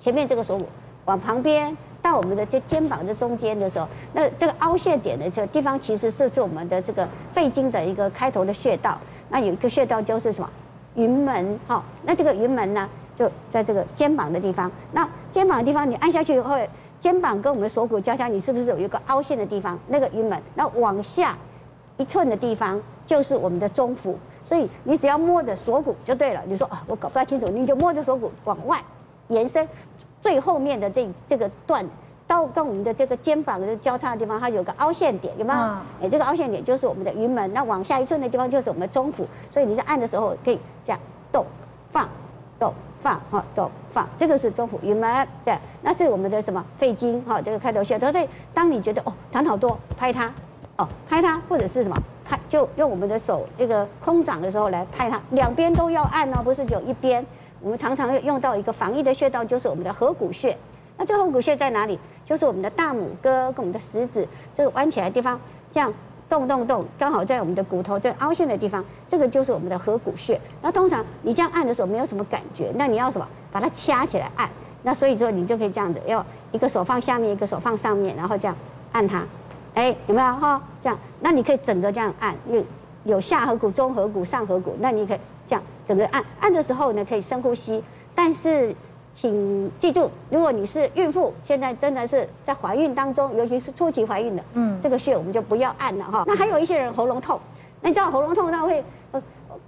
[0.00, 0.66] 前面这个锁骨
[1.04, 8.98] 往旁边到我们的这肩膀的中间的时候，那这个凹陷点的这个地方其实是是我们的这个肺经的一个开头的穴道。
[9.28, 10.50] 那有一个穴道就是什么？
[10.94, 14.70] 云门，好，那这个云门呢，就在这个肩膀的地方。
[14.92, 16.56] 那肩膀的地方，你按下去以后，
[17.00, 19.78] 肩膀跟我们锁骨交叉，你是不是有一个凹陷的地方？
[19.88, 21.36] 那个云门，那往下
[21.96, 24.18] 一寸的地方就是我们的中府。
[24.44, 26.42] 所以你只要摸着锁骨就对了。
[26.46, 28.78] 你说啊，我搞不太清楚，你就摸着锁骨往外
[29.28, 29.66] 延伸，
[30.20, 31.84] 最后面的这这个段。
[32.32, 35.60] 到跟我们的这个肩膀的交叉的地方，它有个凹陷点，有没有？
[36.00, 37.52] 哎，这个凹陷点就是我们的云门。
[37.52, 39.26] 那往下一寸的地方就是我们的中府。
[39.50, 40.98] 所以你在按的时候可以这样
[41.30, 41.44] 动、
[41.92, 42.08] 放、
[42.58, 45.28] 动、放，哈，动、放，这个是中府云门。
[45.44, 47.22] 对，那是我们的什么肺经？
[47.26, 47.98] 哈，这个开头穴。
[47.98, 50.32] 所以当你觉得哦痰好多，拍它，
[50.76, 57.24] 哦拍它，或者是什么拍，就用我们的手这个空掌的时候来拍它，两边都要按哦，不是只有一边。
[57.60, 60.56] 我们常常用到一个防疫的穴道，就是我们的合谷穴。
[61.02, 61.98] 那这合谷穴在哪里？
[62.24, 65.36] 就是我们的大拇哥跟我们的食指这个弯起来的地方，
[65.72, 65.92] 这样
[66.28, 70.40] 动动动，刚好在我们的骨头这凹陷的地方，这个就是我们的合谷穴。
[70.60, 73.26] 那通常你这样按的时候没有什么感觉，那你要什么？
[73.50, 74.48] 把它掐起来按。
[74.84, 78.56] 那所以说你就可以这样子，要一个手放下面，一个手放上面，然后这样
[78.92, 79.24] 按它。
[79.74, 80.62] 哎，有没有哈？
[80.80, 82.64] 这样，那你可以整个这样按，有
[83.02, 86.24] 有下颌骨、中颌骨、上颌骨，那你可以这样整个按。
[86.38, 87.82] 按的时候呢，可以深呼吸，
[88.14, 88.72] 但是。
[89.14, 96.24] 请记住，如果你是孕妇，现在真的是在怀孕当中，尤其是初期怀孕的，嗯，这个穴我们就不要按了哈。
[96.26, 97.38] 那还有一些人喉咙痛，
[97.80, 99.22] 那你知道喉咙痛他会呃，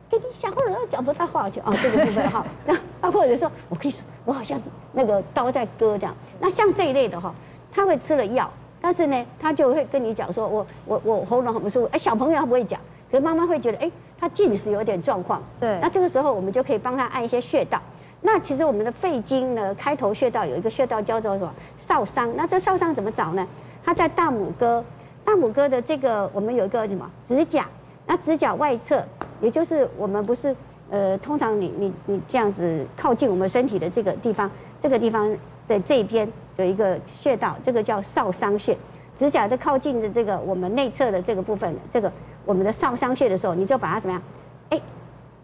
[0.09, 2.45] 给你想或者讲不大话就啊这个部分哈。
[2.65, 4.61] 那啊或者说我可以说我好像
[4.93, 6.17] 那个刀在割这样。
[6.41, 7.33] 那像这一类的哈，
[7.71, 11.89] 他会吃了药，但是呢，他就会跟你讲说我我我喉咙很不舒服。
[11.93, 12.81] 哎，小朋友他不会讲，
[13.11, 15.43] 可是妈妈会觉得哎，他进食有点状况。
[15.61, 17.79] 对，那这个时候我们就可以帮他按一些穴道。
[18.27, 21.53] 那其实我们的肺经呢，开头穴道有一个穴道叫做什么？
[21.77, 22.35] 少商。
[22.35, 23.47] 那这少商怎么找呢？
[23.85, 24.83] 它在大拇哥，
[25.23, 27.67] 大拇哥的这个我们有一个什么指甲，
[28.07, 29.05] 那指甲外侧，
[29.43, 30.57] 也就是我们不是
[30.89, 35.31] 呃，通常你你你这样子靠近我们身体的这个地方，这个地方
[35.67, 38.75] 在这边有一个穴道，这个叫少商穴。
[39.19, 42.11] 指甲的靠近的这个我们内侧的这个部分，这个
[42.47, 44.23] 我们的少商穴的时候，你就把它怎么样？
[44.71, 44.81] 哎，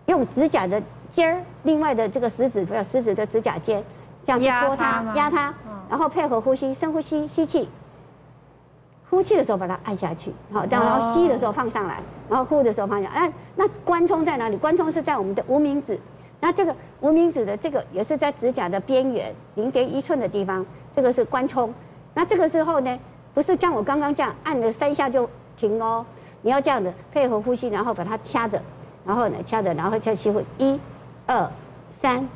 [0.06, 3.82] 用指甲的尖儿，另外的这个食指，不要食指的指甲尖，
[4.24, 5.52] 这样去戳它，压它，
[5.88, 7.68] 然后配合呼吸，深呼吸，吸气。
[9.10, 13.28] 呼气的时候把它按下去，好，这样，然后吸的时候放上来，然后呼的时候放下来。
[13.56, 14.56] 那那关冲在哪里？
[14.56, 15.98] 关冲是在我们的无名指。
[16.38, 21.74] 那这个无名指的这个也是在指甲的边缘零点一寸的地方，这个是关冲。
[22.14, 22.98] 那这个时候呢，
[23.34, 26.06] 不是像我刚刚这样按了三下就停哦，
[26.42, 28.62] 你要这样子配合呼吸，然后把它掐着，
[29.04, 30.78] 然后呢掐着，然后再吸回，一、
[31.30, 31.48] 二、
[31.92, 32.28] 三，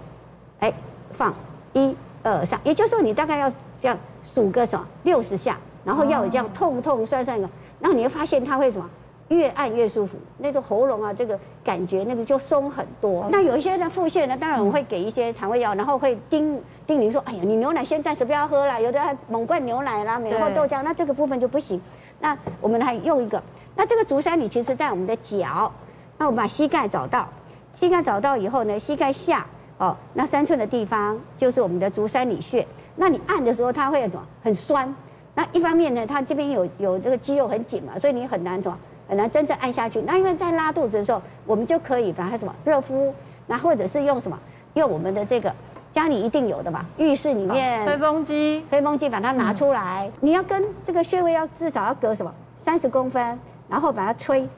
[0.61, 0.73] 哎，
[1.11, 1.35] 放
[1.73, 5.59] 一、二、三，也就是说你大概要这样数个什么六十下。
[5.85, 7.47] 然后要有这样痛痛酸酸的，
[7.79, 8.89] 然后你会发现它会什么，
[9.29, 13.29] 越按越舒服，那个喉咙啊这个感觉那个就松很多。
[13.31, 21.79] 那有一些的腹泻呢，当然我们会给一些肠胃药，然后会叮叮咛说，哎呀，你牛奶先暂时不要喝了，有的还猛灌牛奶啦，然后豆浆，那这个部分就不行。
[22.19, 23.43] 那我们还用一个，
[23.77, 25.71] 那这个足三里其实在我们的脚，
[26.17, 27.29] 那我们把膝盖找到，
[27.75, 29.45] 膝盖找到以后呢，膝盖下
[29.77, 32.67] 哦，那三寸的地方就是我们的足三里穴。
[32.97, 34.25] 那你按的时候，它会什么？
[34.43, 34.95] 很酸？
[35.35, 40.01] 那一方面呢，它这边有有这个肌肉很紧嘛，所以你很难什么，很难真正按下去。
[40.03, 43.13] 那因为在拉肚子的时候，我们就可以把它什么热敷，
[43.49, 44.39] 那或者是用什么，
[44.75, 45.53] 用我们的这个
[45.91, 52.33] 家里一定有的嘛，浴室里面吹风机，吹风机把它拿出来，嗯、你要跟这个穴位要至少要隔什么？
[52.57, 53.37] 三十公分，
[53.69, 54.49] 然后把它吹，哎，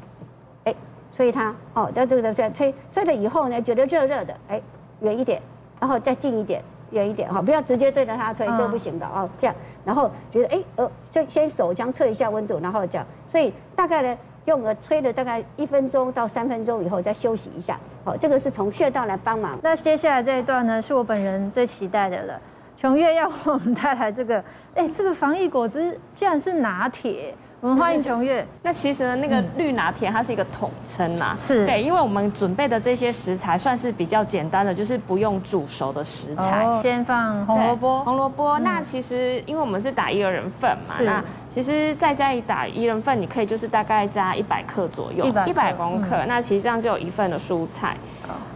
[1.10, 4.60] 吹它哦，在这个在吹吹了以后呢，觉得热热的，哎，
[5.00, 5.40] 远一点，
[5.80, 6.62] 然后再近一点。
[6.92, 9.28] 远一点哈，不要直接对着它吹，就不行的哦。
[9.36, 13.04] 这样，然后觉得哎，呃，就先手这样测一下温度，然后这样。
[13.26, 17.76] 所以大概呢，用个吹了大概一分钟到三分钟以后再休息一下。
[18.04, 19.58] 好，这个是从穴道来帮忙。
[19.64, 22.40] 那接下来这一段呢，是我本人最期待的了。
[22.76, 24.42] 琼月要为我们带来这个，
[24.76, 27.34] 哎，这个防疫果汁竟然是拿铁。
[27.60, 28.46] 我们欢迎琼月。
[28.62, 31.64] 那其实呢，那个绿拿铁它是一个统称呐，是。
[31.64, 36.64] 对，因为我们准备的这些食材算是比较简单的，就是不用煮熟的食材。
[36.64, 38.58] 哦、先放红萝卜，红萝卜。
[38.58, 46.24] 那其实因为我们是打一人份嘛，那其实在家里打一人份，你可以就是大概加一百克左右，一百公克。
[46.26, 47.96] 那其实这样就有一份的蔬菜。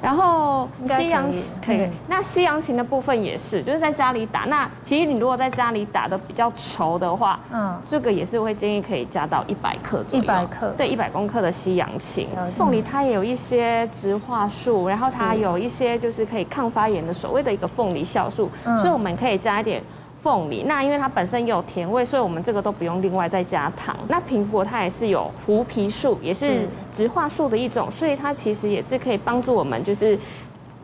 [0.03, 4.41] 然后西洋芹可以，那西洋芹的部分也是，就是在家里打。
[4.41, 10.25] 那其实你如果在家里打的比较稠的话，嗯，这个也是会建议可以加到一百克左右。
[10.25, 12.27] 一百克，对，一百公克的西洋芹。
[12.57, 19.81] 凤梨它也有一些植化素，然后它有一些就是可以抗发炎的所谓的一个凤梨酵素，所以我们可以加一点。
[20.23, 23.97] 凤梨，那因为它本身有甜味，所以我们这个都不用另外再加糖。
[24.07, 30.19] 那苹果它也是有槲皮素，也是植化素的一种，所以它其实也是可以帮助我们，就是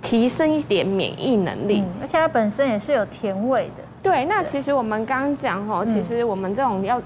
[0.00, 1.84] 提升一点免疫能力。
[2.00, 3.84] 而且它本身也是有甜味的。
[4.02, 6.98] 对，那其实我们刚刚讲哦，其实我们这种要。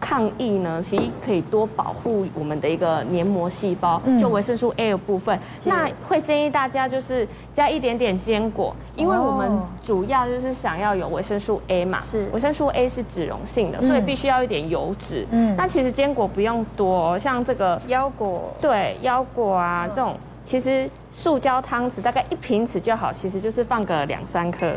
[0.00, 5.38] 抗疫呢，其实可以多保护我们的一个黏膜细胞，就维生素 A 的部分。
[5.64, 9.50] 那会建议大家就是加一点点坚果，因为我们
[9.82, 12.00] 主要就是想要有维生素 A 嘛。
[12.00, 15.26] 是，维生素 A 是脂溶性的，所以必须要一点油脂。
[15.30, 24.72] 嗯，那其实坚果不用多，像这个腰果，对，腰果啊这种，其实塑胶汤匙大概一瓶匙就好，其实就是放个两三颗。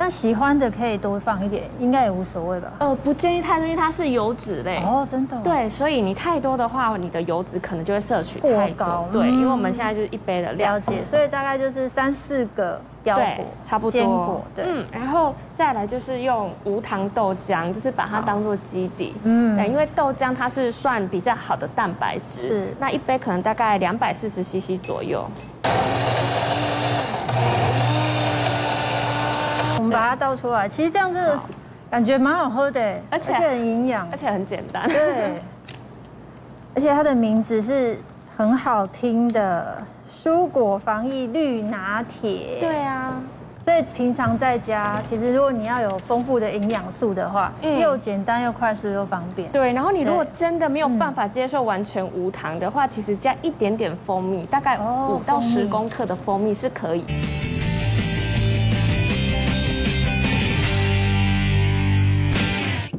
[0.00, 2.72] 那喜欢的可以多放一点，应该也无所谓吧？
[2.78, 4.76] 呃，不建议太多，因为它是油脂类。
[4.78, 5.36] 哦，真的。
[5.42, 9.08] 对，所以你太多的话，你的油脂可能就会摄取太高。
[9.12, 10.74] 对，因为我们现在就是一杯的量。
[10.74, 14.00] 了解，所以大概就是三四个腰果，差不多。
[14.00, 14.64] 坚果，对。
[14.68, 19.14] 嗯，然后再来就是用无糖豆浆，就是把它当做基底。
[19.24, 19.56] 嗯。
[19.56, 22.46] 对，因为豆浆它是算比较好的蛋白质。
[22.46, 22.76] 是。
[22.78, 25.28] 那一杯可能大概两百四十 CC 左右。
[29.90, 31.38] 把它倒出来，其实这样子
[31.90, 34.88] 感觉蛮好喝的，而且很营养，而且很简单。
[34.88, 35.40] 对，
[36.74, 37.98] 而且它的名字是
[38.36, 39.82] 很好听的
[40.22, 42.58] “蔬果防疫绿拿铁”。
[42.60, 43.20] 对啊，
[43.64, 49.50] 所以平常在家，其实如果你要有丰富的营养素的话，嗯，又简单又快速又方便。
[49.50, 57.04] 对，然后你如果真的没有办法接受完全无糖的话，其实加一点点蜂蜜，大概五到十公克的蜂蜜是可以。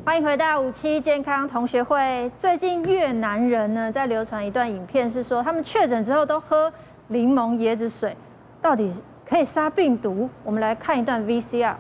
[0.10, 2.32] 欢迎回到五七健康同学会。
[2.42, 6.74] 最近越南人呢，在流传一段影片，是说他们确诊之后都喝
[7.10, 8.18] 柠檬椰子水，
[8.60, 8.92] 到底
[9.24, 10.28] 可以杀病毒？
[10.44, 11.76] 我们来看一段 VCR。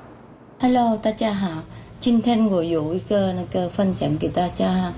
[0.59, 1.63] Hello，大家好，
[1.99, 4.93] 今天我有一个那个分享给大家，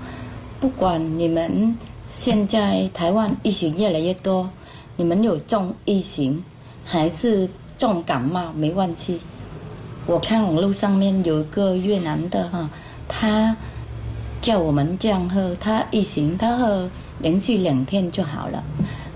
[0.60, 1.74] 不管你们
[2.10, 4.50] 现在台湾疫情越来越多，
[4.94, 6.44] 你们有重疫情
[6.84, 9.22] 还是重感冒没关系。
[10.04, 12.68] 我看网络上面有一个越南的哈，
[13.08, 13.56] 他
[14.40, 16.90] 叫我们这样喝，他一行他喝
[17.20, 18.62] 连续两天就好了。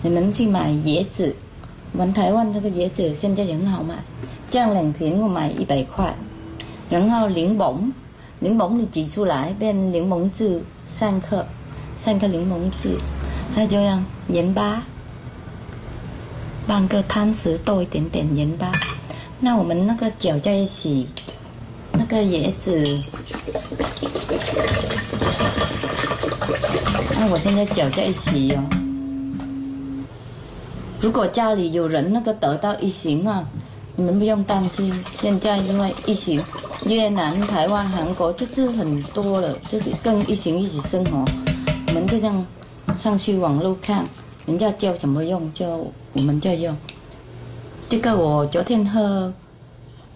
[0.02, 1.34] 你们去买椰子，
[1.92, 3.94] 我们台湾这个椰子现在很好买，
[4.50, 6.14] 这样两瓶我买一百块。
[6.88, 7.90] 然后柠檬，
[8.38, 11.44] 柠檬你挤出来变柠檬汁三克，
[11.96, 12.96] 三克柠檬汁，
[13.54, 14.84] 还有这样盐巴，
[16.66, 18.70] 半个汤匙多一点点盐巴。
[19.40, 21.08] 那我们那个搅在一起，
[21.98, 22.82] 那个椰子，
[27.18, 28.64] 那我现在搅在一起哟、哦。
[31.00, 33.44] 如果家里有人那个得到疫情啊，
[33.96, 34.92] 你们不用担心。
[35.20, 36.42] 现在因为疫情，
[36.84, 41.24] 越南、台湾、韩国就是很多了，就是跟疫情一起生活。
[41.88, 42.46] 我们就这样
[42.94, 44.04] 上去网络看，
[44.46, 46.76] 人家教怎么用就我们就用。
[47.88, 49.32] 这个我昨天喝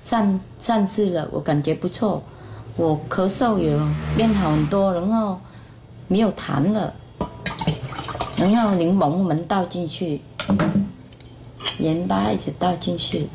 [0.02, 2.22] 三三次了，我感觉不错，
[2.76, 3.78] 我咳嗽有
[4.16, 5.40] 变好很多，然后
[6.08, 6.92] 没有痰了，
[8.36, 10.20] 然后柠檬我们倒进去，
[11.78, 13.28] 盐巴一起倒进去，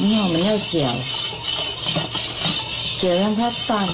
[0.00, 0.80] 然后我们要搅，
[2.98, 3.88] 搅让它散，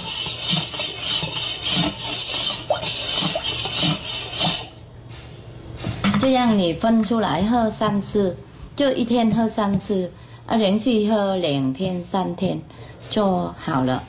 [6.21, 8.37] 这样你分出来喝三次。
[8.77, 10.09] 就一天喝三次，
[10.49, 12.59] 啊，连续喝两天三天
[13.11, 14.03] 就好了。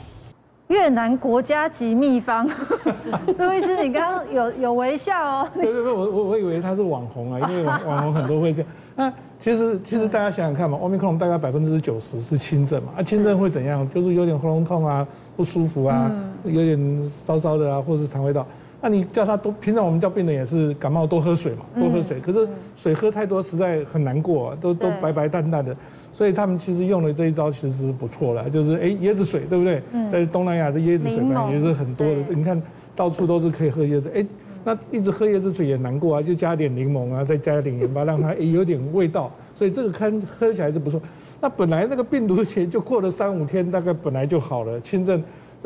[0.68, 2.48] 越南国家级秘方，
[3.36, 5.48] 朱医师，你刚刚有有微笑哦。
[5.54, 8.70] 对对对，我我我以为他是网红啊，因为网网红很多会这样。
[8.96, 13.86] 那其实其实大家想想看嘛，Omicron 大概百分之九十是轻症嘛，啊，轻症会怎样？
[13.94, 16.10] 就是有点喉咙痛啊，不舒服啊，
[16.44, 18.46] 有点烧烧的啊，或者是肠胃道。
[18.80, 22.18] 那你叫他多，平常我们叫病人也是感冒多喝水嘛，多喝水。
[22.18, 25.76] 可是水喝太多实在很难过，都都白白淡淡的。
[26.12, 29.82] 所以他们其实用的这一招其实是不错的，就是哎椰子水对不对？
[30.10, 32.60] 在东南亚这椰子水嘛也是很多的，你看
[32.94, 34.10] 到处都是可以喝椰子。
[34.14, 34.24] 哎，
[34.64, 39.32] 那一直喝椰子水也难过啊，就加点柠檬啊，再加一点盐巴，让它哎有点味道。
[39.54, 41.00] 所以这个看喝起来是不错。
[41.40, 45.22] 那本来这个病毒前就过了三五天，大概本来就好了，轻症。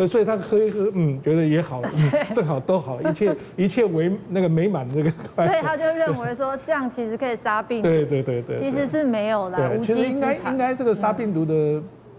[0.09, 1.81] 所以他喝一喝，嗯，觉得也好
[2.33, 5.11] 正好都好，一切 一切为那个美满这个。
[5.37, 7.89] 所以他就认为说，这样其实可以杀病毒。
[7.89, 8.59] 对对对对。
[8.59, 9.59] 其实是没有啦。
[9.59, 11.55] 对，其实应该应该这个杀病毒的，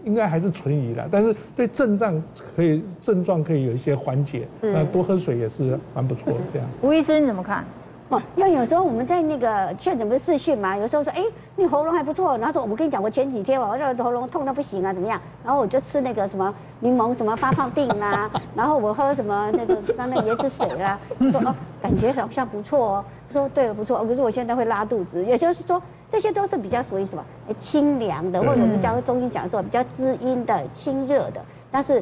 [0.04, 2.22] 应该还是存疑的，但是对症状
[2.56, 4.48] 可以症状可以有一些缓解。
[4.62, 6.66] 那多喝水也是蛮不错的这样。
[6.80, 7.64] 吴医生你怎么看？
[8.08, 11.24] 哦，因为有时候我们在那个确诊不是视讯嘛，有时候说，哎，
[11.56, 15.20] 你喉咙还不错，然后说，我跟你讲，我前几天我这喉咙痛到不行啊，怎么样？
[15.44, 20.96] 然后我就吃那个什么柠檬什么发泡定啦， 然后我喝什么那个刚那椰子水啦，
[21.32, 31.40] 说哦，感觉好像不错哦，说对了不错，可是我现在会拉肚子，也就是说，这些都是比较属于什么，哎，清凉的，或者我们教中医讲说比较滋阴的、清热的，
[31.72, 32.00] 但是。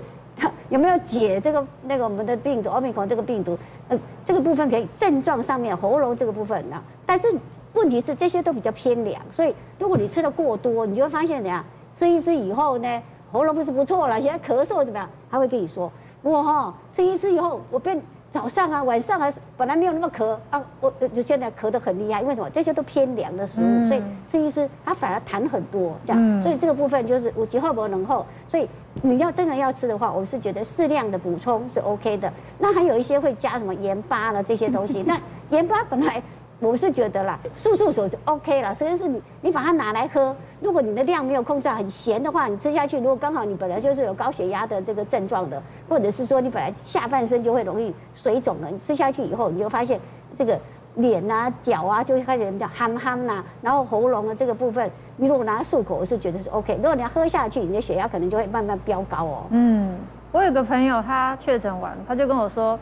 [0.75, 3.57] 有没有解这个那个我们的病毒奥密克戎这个病毒？
[3.87, 6.83] 呃，这个部分可以症状上面喉咙这个部分呢？
[7.07, 7.33] 但是
[7.75, 11.65] 问题是这些都比较偏凉，所以如果你吃的过多，你就会发现怎样？
[11.95, 15.09] 吃一次以后呢，喉咙不是不错了，现在咳嗽怎么样？
[15.31, 15.89] 他会跟你说，
[16.23, 18.03] 我哈吃一次以后我变。
[18.35, 22.51] 早上啊，晚上啊，本来没有那么咳啊，我就现在咳得很厉害，因为什么？
[22.51, 26.21] 这些都偏凉的食物，嗯、所以吃一吃，它反而痰很多，这样。
[26.21, 28.69] 嗯、所以这个部分就是我节后不能厚，所以
[29.03, 32.33] 你要真的要吃的话，我是觉得适量的补充是 OK 的。
[32.59, 35.17] 那还有一些会加什么盐巴了这些东西， 那
[35.51, 36.21] 盐巴本来。
[36.65, 38.75] 我是觉得啦，漱漱口就 OK 了。
[38.75, 50.01] 首先是你，你把它拿来喝，如果你的量没有控制很咸的话，你吃下去，如果刚好你本来就是有高血压的这个症状的，或者是说你本来下半身就会容易水肿的，你吃下去以后，你就发现
[50.37, 50.59] 这个
[50.97, 56.75] 脸啊、脚啊就会开始比较憨憨呐，然后喉咙的这个部分，你如果拿来漱口，我是觉得是 OK。
[56.77, 59.47] 如果你要喝下去，你的血压可能就会慢慢飙高哦。
[59.51, 59.97] 嗯，
[60.33, 62.79] 我有个朋友他确诊完，他就跟我说。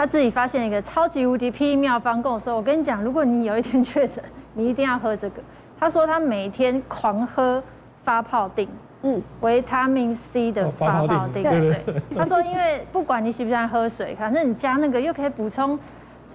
[0.00, 4.24] 他自己发现一个超级无敌霹雳妙方，跟我说：“我跟你讲，如果你有一天确诊，
[4.54, 5.42] 你一定要喝这个。”
[5.78, 7.62] 他说他每天狂喝
[8.02, 8.66] 发泡定，
[9.02, 11.42] 嗯，维他命 C 的发泡定。
[11.42, 11.76] 对，
[12.16, 15.78] 他说，因为不管你喜不喜欢喝水，反正你加那个又可以补充。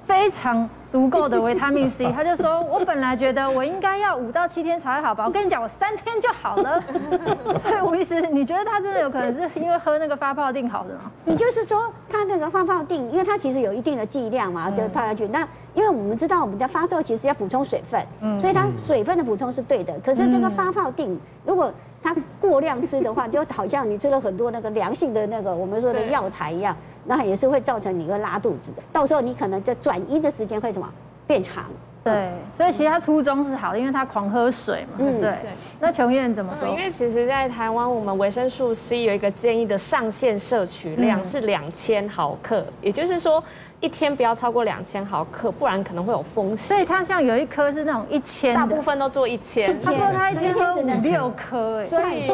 [0.05, 6.81] 非常足够的维他命 C，他就说：“我本来觉得我应该要五到七天才会好吧，我跟你讲，我三天就好了。
[7.61, 11.11] ”所以吴医师，你觉得他真的有可能是因为喝那个发泡定好的吗？
[11.25, 15.27] 你就是说他那个发泡定，因为它其实有一定的剂量嘛，就泡下去。
[15.27, 19.93] 那因为我们知道我们的发烧其实要补充水分，所以它水分的补充是对的。
[20.05, 21.73] 可是这个发泡定如果
[22.05, 26.77] 它过量吃的话，就好像你吃了很多那个良性的那个我们说的药材一样。
[27.07, 30.91] 那也是会造成你会拉肚子的，到时候你可能在转阴的时间会什么
[31.27, 31.65] 变长。
[32.03, 34.97] 对，所以其实他初衷是好的，因为他狂喝水嘛。
[34.97, 35.35] 嗯，对。
[35.79, 36.67] 那琼燕怎么说？
[36.67, 43.43] 因为其实，在台湾，我们维生素 C 有一个建议的上限摄取量是两千毫克，也就是说。
[43.81, 46.57] 一天不要超过两千毫克，不然可能会有风险。
[46.57, 49.77] 所以他像有一颗是那种一千，大部分都做一千。
[49.79, 52.27] 他说他一天喝五六颗，哎，所以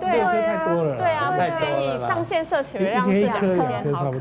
[0.00, 0.96] 对啊，太多了。
[0.96, 4.18] 对啊，不建议上限摄取量是两千毫克。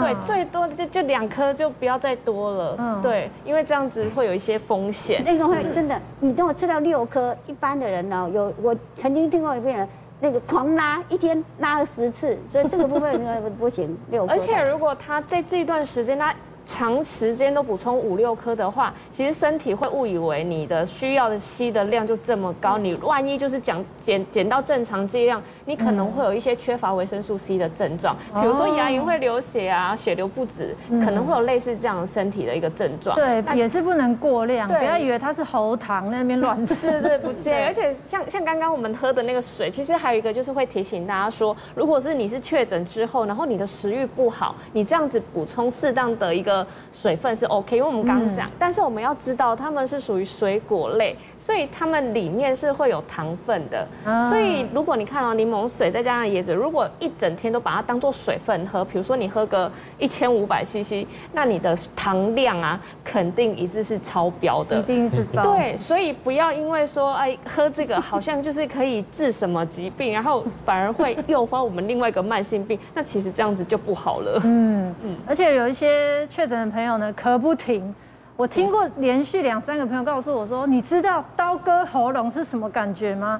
[0.00, 3.00] 对，最多就就两颗，就不要再多了。
[3.02, 5.22] 对，因为这样子会有一些风险。
[5.24, 9.86] 那个会真的，你等我吃到六颗，一般的人呢，有我曾经听过一个人。
[10.20, 13.96] 那个狂拉，一天拉了十次，所以这个部分不 不行。
[14.10, 16.34] 六，而且如果他在这一段时间他。
[16.64, 22.78] 长时间都补充五六颗的话，其实身体会误以为你的需要的硒的量就这么高。
[22.78, 33.16] 你万一就是讲减减到正常剂量，你可能会有一些缺乏维生素 C 的症状，比如说牙龈会流血啊，血流不止，可能会有类似这样身体的一个症状。
[33.16, 37.00] 对，也是不能过量，不要以为它是喉糖那边乱吃。
[37.00, 37.64] 对对，不建议。
[37.64, 46.49] 而且像像刚刚我们喝的那个水，其实还有一个就是会提醒大家说，如果是你是确诊之后，然后你的食欲不好，你这样子补充适当的一个。
[46.92, 53.86] 水分是 OK，因为我们刚刚讲，但是我们要知道它们是属于水果类，所以它们里面是会有糖分的。
[54.28, 64.78] 所以如果你看到柠檬水再加上椰子，如果一整天都把它当做水分喝，比如说你喝个一千五百 CC，那你的糖量啊，肯定一直是超标的。
[64.80, 65.42] 一定是高。
[65.42, 74.40] 对，所以不要因为说哎喝这个好像就是可以治什么疾病，然后反而会诱发我们另外一个慢性病，那其实这样子就不好了。
[74.44, 77.12] 嗯嗯，而且有一些确诊的朋友呢。
[77.12, 77.94] 咳不停，
[78.34, 83.38] 我听过连续两三个朋友告诉我说：“你知道刀割喉咙是什么感觉吗？”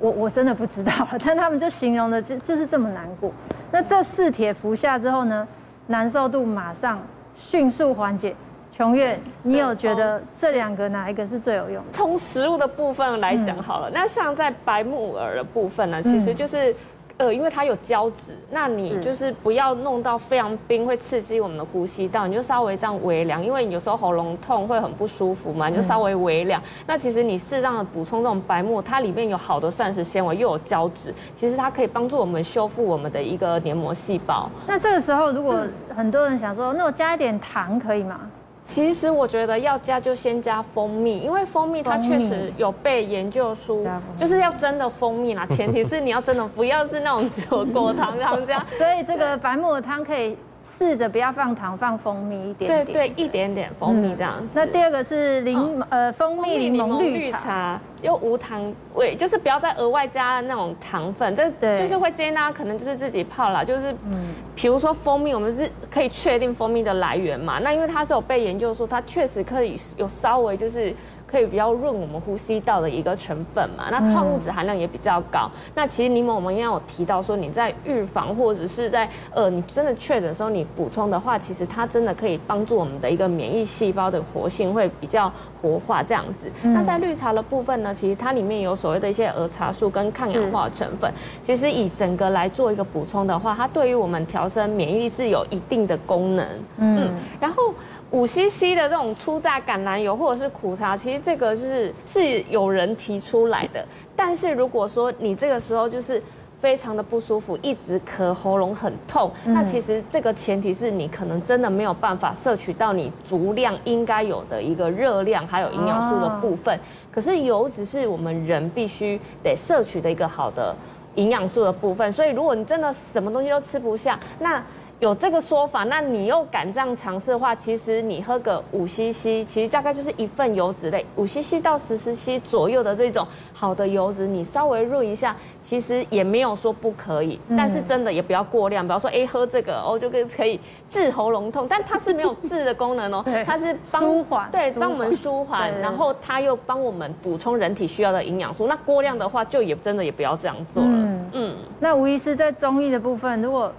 [0.00, 3.30] 我我真的不知道了，但他们就形容的就就是这么难过。
[3.70, 5.46] 那这四帖服下之后呢，
[5.86, 7.00] 难受度马上
[7.36, 8.34] 迅速缓解。
[8.72, 11.92] 琼月，你有觉得这两个哪一个是最有用的？
[11.92, 16.74] 从食物的部分来讲好了，嗯、那像在白木耳的部分呢，其实就是。
[17.18, 22.26] 嗯呃，因为它有胶质，那你就是不要弄到非常冰，会刺激我们的呼吸道。
[22.26, 26.60] 你就稍微这样微凉，因为你有时候喉咙痛会很不舒服嘛，你就稍微微凉。
[26.86, 34.50] 那其实你适当的补充这种白木，它里面有好多膳食纤维，又有胶质，其实它可以帮助我们修复我们的一个黏膜细胞。
[34.66, 38.20] 那这个时候，如果很多人想说，那我加一点糖可以吗？
[38.64, 43.86] 其实我觉得要加就先加蜂蜜，因为蜂蜜它确实有被研究出，
[44.16, 47.30] 就是要真的蜂蜜啦， 前提是你要真的不要是那种
[47.72, 48.58] 果糖糖浆。
[48.78, 50.36] 所以这个白木耳汤可以。
[50.64, 52.86] 试着不要放糖，放蜂蜜一点点。
[52.86, 61.36] 对对，一点点蜂蜜这样那第二个是柠呃蜂蜜柠檬绿茶，又无糖味，就是不要再额外加那种糖分。
[61.36, 67.58] 这就是会建议大家可能就是自己泡啦，就是嗯，比如说蜂蜜，我们是可以确定蜂蜜的来源嘛。
[67.58, 70.94] 那因为它是有被研究说，它确实可以有稍微就是。
[71.34, 75.50] 可以比较润我们呼吸道的一个成分嘛，那矿物质含量也比较高。
[75.52, 85.28] 嗯、那其实柠檬我们应该有提到说，你在预防或者是在呃你真的确诊的时候，你补充的话，其实它真的可以帮助我们的一个免疫细胞的活性会比较
[85.60, 86.48] 活化这样子。
[86.62, 91.10] 嗯、那在绿茶的部分呢，其实它里面有所谓的一些儿茶素跟抗氧化的成分。
[91.10, 96.46] 嗯、其实以整个来做一个补充的话，它对于我们调升免疫力是有一定的功能。
[96.78, 97.74] 嗯，嗯，然后。
[98.10, 103.84] 五 CC 的这种初榨橄榄油或者是苦茶，其实这个是是有人提出来的。
[104.14, 106.22] 但是如果说你这个时候就是
[106.60, 116.78] 非常的不舒服，一直咳，喉咙很痛，那其实这个前提是你可能真的没有办法摄取到你足量应该有的一个热量还有营养素的部分。
[117.10, 120.74] 可是油脂是我们人必须得摄取的一个好的
[121.16, 122.10] 营养素的部分。
[122.12, 124.64] 所以如果你真的什么东西都吃不下，那
[125.04, 151.56] 有这个说法，那你又敢这样尝试的话，其实你喝个五 CC，其实大概就是一份油脂类，五 CC 到十 CC 左右的这种好的油脂，你稍微润一下，其实也没有说不可以，嗯、但是真的也不要过量，比方说哎喝这个哦就跟可以治喉咙痛，但它是没有治的功能哦， 它是帮舒缓，对，帮我们舒缓，然后它又帮我们补充人体需要的营养素，那过量的话就也真的也不要这样做了，嗯，嗯。
[151.78, 153.70] 那吴医师在中医的部分，如果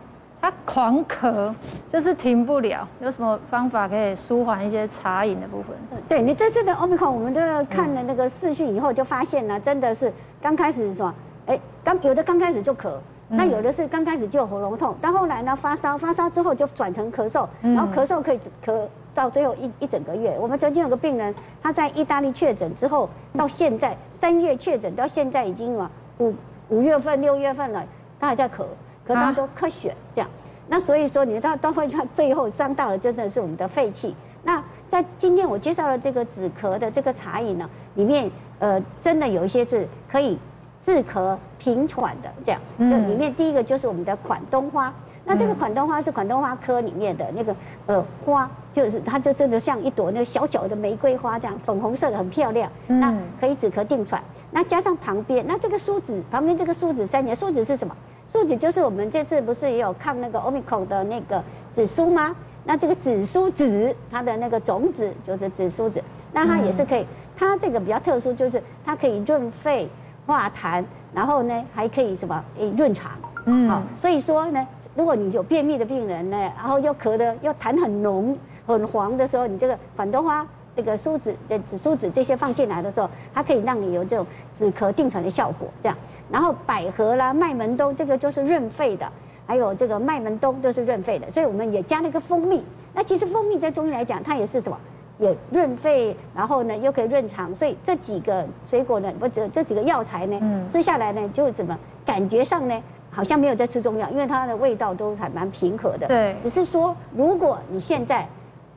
[0.41, 1.51] 他狂咳，
[1.91, 5.75] 就是停不了，有什么方法可以舒缓一些茶饮的部分？
[6.07, 11.11] 对你这次的 Omicron，我们都看了那个视讯以后，就发现呢，真的是刚开始是说，
[11.47, 12.91] 哎，刚有的刚开始就咳，
[13.27, 20.37] 那有的是刚开始就有喉咙痛，到后来呢发烧，发烧之后就转成咳嗽，然后咳嗽可以咳到最后一一整个月。
[20.39, 21.33] 我们曾经有个病人，
[21.63, 26.31] 他在意大利确诊之后，到现在三月确诊，到现在已经啊五
[26.69, 27.83] 五月份六月份了，
[28.19, 28.63] 他还在咳。
[29.05, 30.29] 可他都咳血这样，
[30.67, 34.15] 那所以说你到到会最后伤到了真的是我们的肺气。
[34.43, 38.29] 那在今天我介绍的这个止咳的这个茶饮呢，里面
[38.59, 40.37] 呃真的有一些是可以
[40.83, 42.61] 治咳平喘的，这样。
[42.77, 42.91] 嗯。
[42.91, 44.93] 就里面第一个就是我们的款冬花。
[45.27, 47.55] 那这个款冬花是款冬花科里面的那个
[47.87, 52.71] 呃花，就是它就真的像一朵那个小小的玫瑰花这样，粉红色的很漂亮。
[52.85, 54.23] 那可以止咳定喘。
[54.51, 57.95] 那加上旁边，那这个苏子旁边这个苏子三年，苏子是什么？
[58.35, 62.35] 苏子就是我们这次不是也有抗那个 Omicron 的那个紫苏吗？
[62.65, 69.87] 那这个紫苏籽它的那个种子就是紫苏籽，那它也是可以，它这个比较特殊，就是它可以润肺
[70.27, 70.83] 化痰，
[71.13, 73.13] 然后呢还可以什么诶润肠。
[73.45, 85.69] 嗯，好，所以说呢，如果你有便秘的病人呢，然后又咳的又痰很浓很黄的时候，你这个款冬花、这个苏子、这紫苏子这些放进来的时候，它可以让你有这种止咳定喘的效果。
[85.81, 85.97] 这样，
[86.31, 89.11] 然后百合啦、麦门冬这个就是润肺的，
[89.45, 92.63] 还有这个麦门冬都是润肺的，所以我们也加了一个蜂蜜。
[92.93, 94.77] 那其实蜂蜜在中医来讲，它也是什么？
[95.17, 102.83] 也润肺，然后呢又可以润肠，所以这几个水果呢，不这这几个药材呢，嗯、吃下来呢就怎么感觉上呢？
[103.11, 106.07] 好像没有在吃中药，因为它的味道都还蛮平和的。
[106.07, 108.27] 对，只是说如果你现在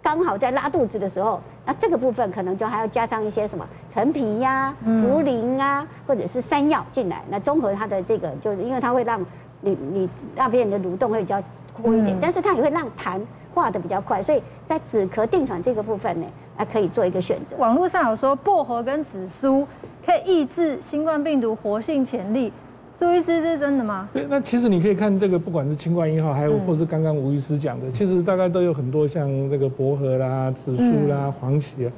[0.09, 9.21] 刚好在拉肚子的时候，那这个部分可能就还要加上一些什么陈皮呀、啊、茯苓啊，或者是山药进来，那综合它的这个，就是因为它会让
[9.61, 11.39] 你你大便的蠕动会比较
[11.77, 13.21] 多一点，但是它也会让痰
[13.55, 17.55] 化的比较快，所以在止咳定喘这个部分呢，还可以做一个选择。
[17.59, 19.67] 网络上有说薄荷跟紫苏
[20.07, 22.51] 可以抑制新冠病毒活性潜力。
[22.99, 24.09] 朱医师，这是真的吗？
[24.13, 31.93] 对，那其实你可以看这个，不管是清冠一号，还有或是刚刚吴医师讲的，其实大概都有很多像这个薄荷啦、紫苏啦、黄芪啊。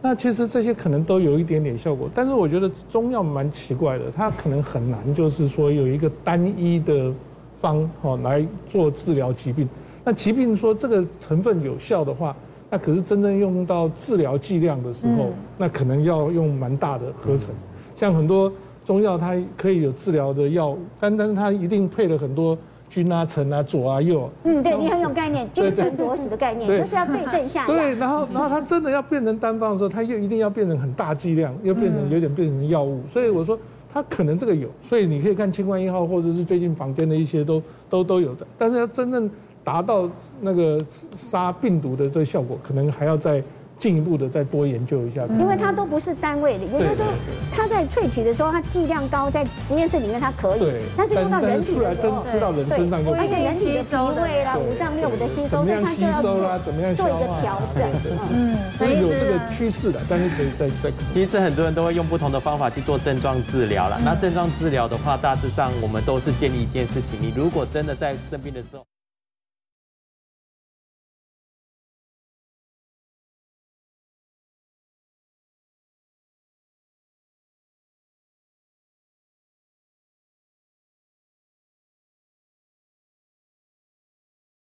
[0.00, 7.12] 那其实这些可能都有一点点效果，但是我觉得中药蛮奇怪的，它可能很难，就是说有一个单一的
[7.60, 9.68] 方哦来做治疗疾病。
[10.04, 12.34] 那疾病说这个成分有效的话，
[12.70, 17.54] 那可是真正用到治疗剂量的时候，那可能要用蛮大的合成，
[17.94, 18.50] 像很多。
[18.86, 22.56] 中药它可以有治疗的药，但但是它一定配了很多
[22.88, 24.30] 君啊、臣啊、左啊、右。
[24.44, 27.74] 嗯，对你很有概念，君臣佐使的概念，就是要对症下药。
[27.74, 33.04] 对，然后然后它真的要变成单方的时候，它又一定要变成很大剂量，又变成有点变成药物。
[33.08, 33.58] 所以我说
[33.92, 37.60] 它可能这个有，所以你可以看清冠一号或者是最近房间的一些都
[37.90, 39.28] 都都有的，但是要真正
[39.64, 40.08] 达到
[40.40, 43.42] 那个杀病毒的这个效果，可能还要再。
[43.78, 47.06] 进一步的再多研究一下，因为它都不是单位的，也就是说，
[47.54, 50.60] 它在萃取的时候，它剂量高，在实验室里面它可以，
[50.96, 57.84] 但是用到人体的时候，吃到人身上就，而且人体的脾胃啦、五脏六腑的吸收，怎么样吸收啦，怎么样做一个调整，
[58.32, 60.90] 嗯，所以有这个趋势的，但是可以再再。
[61.12, 68.84] 其实很多人都会用不同的方法去做症状治疗了，那症状治疗的话，大致上我们都是建立一件事情，你如果真的在生病的时候。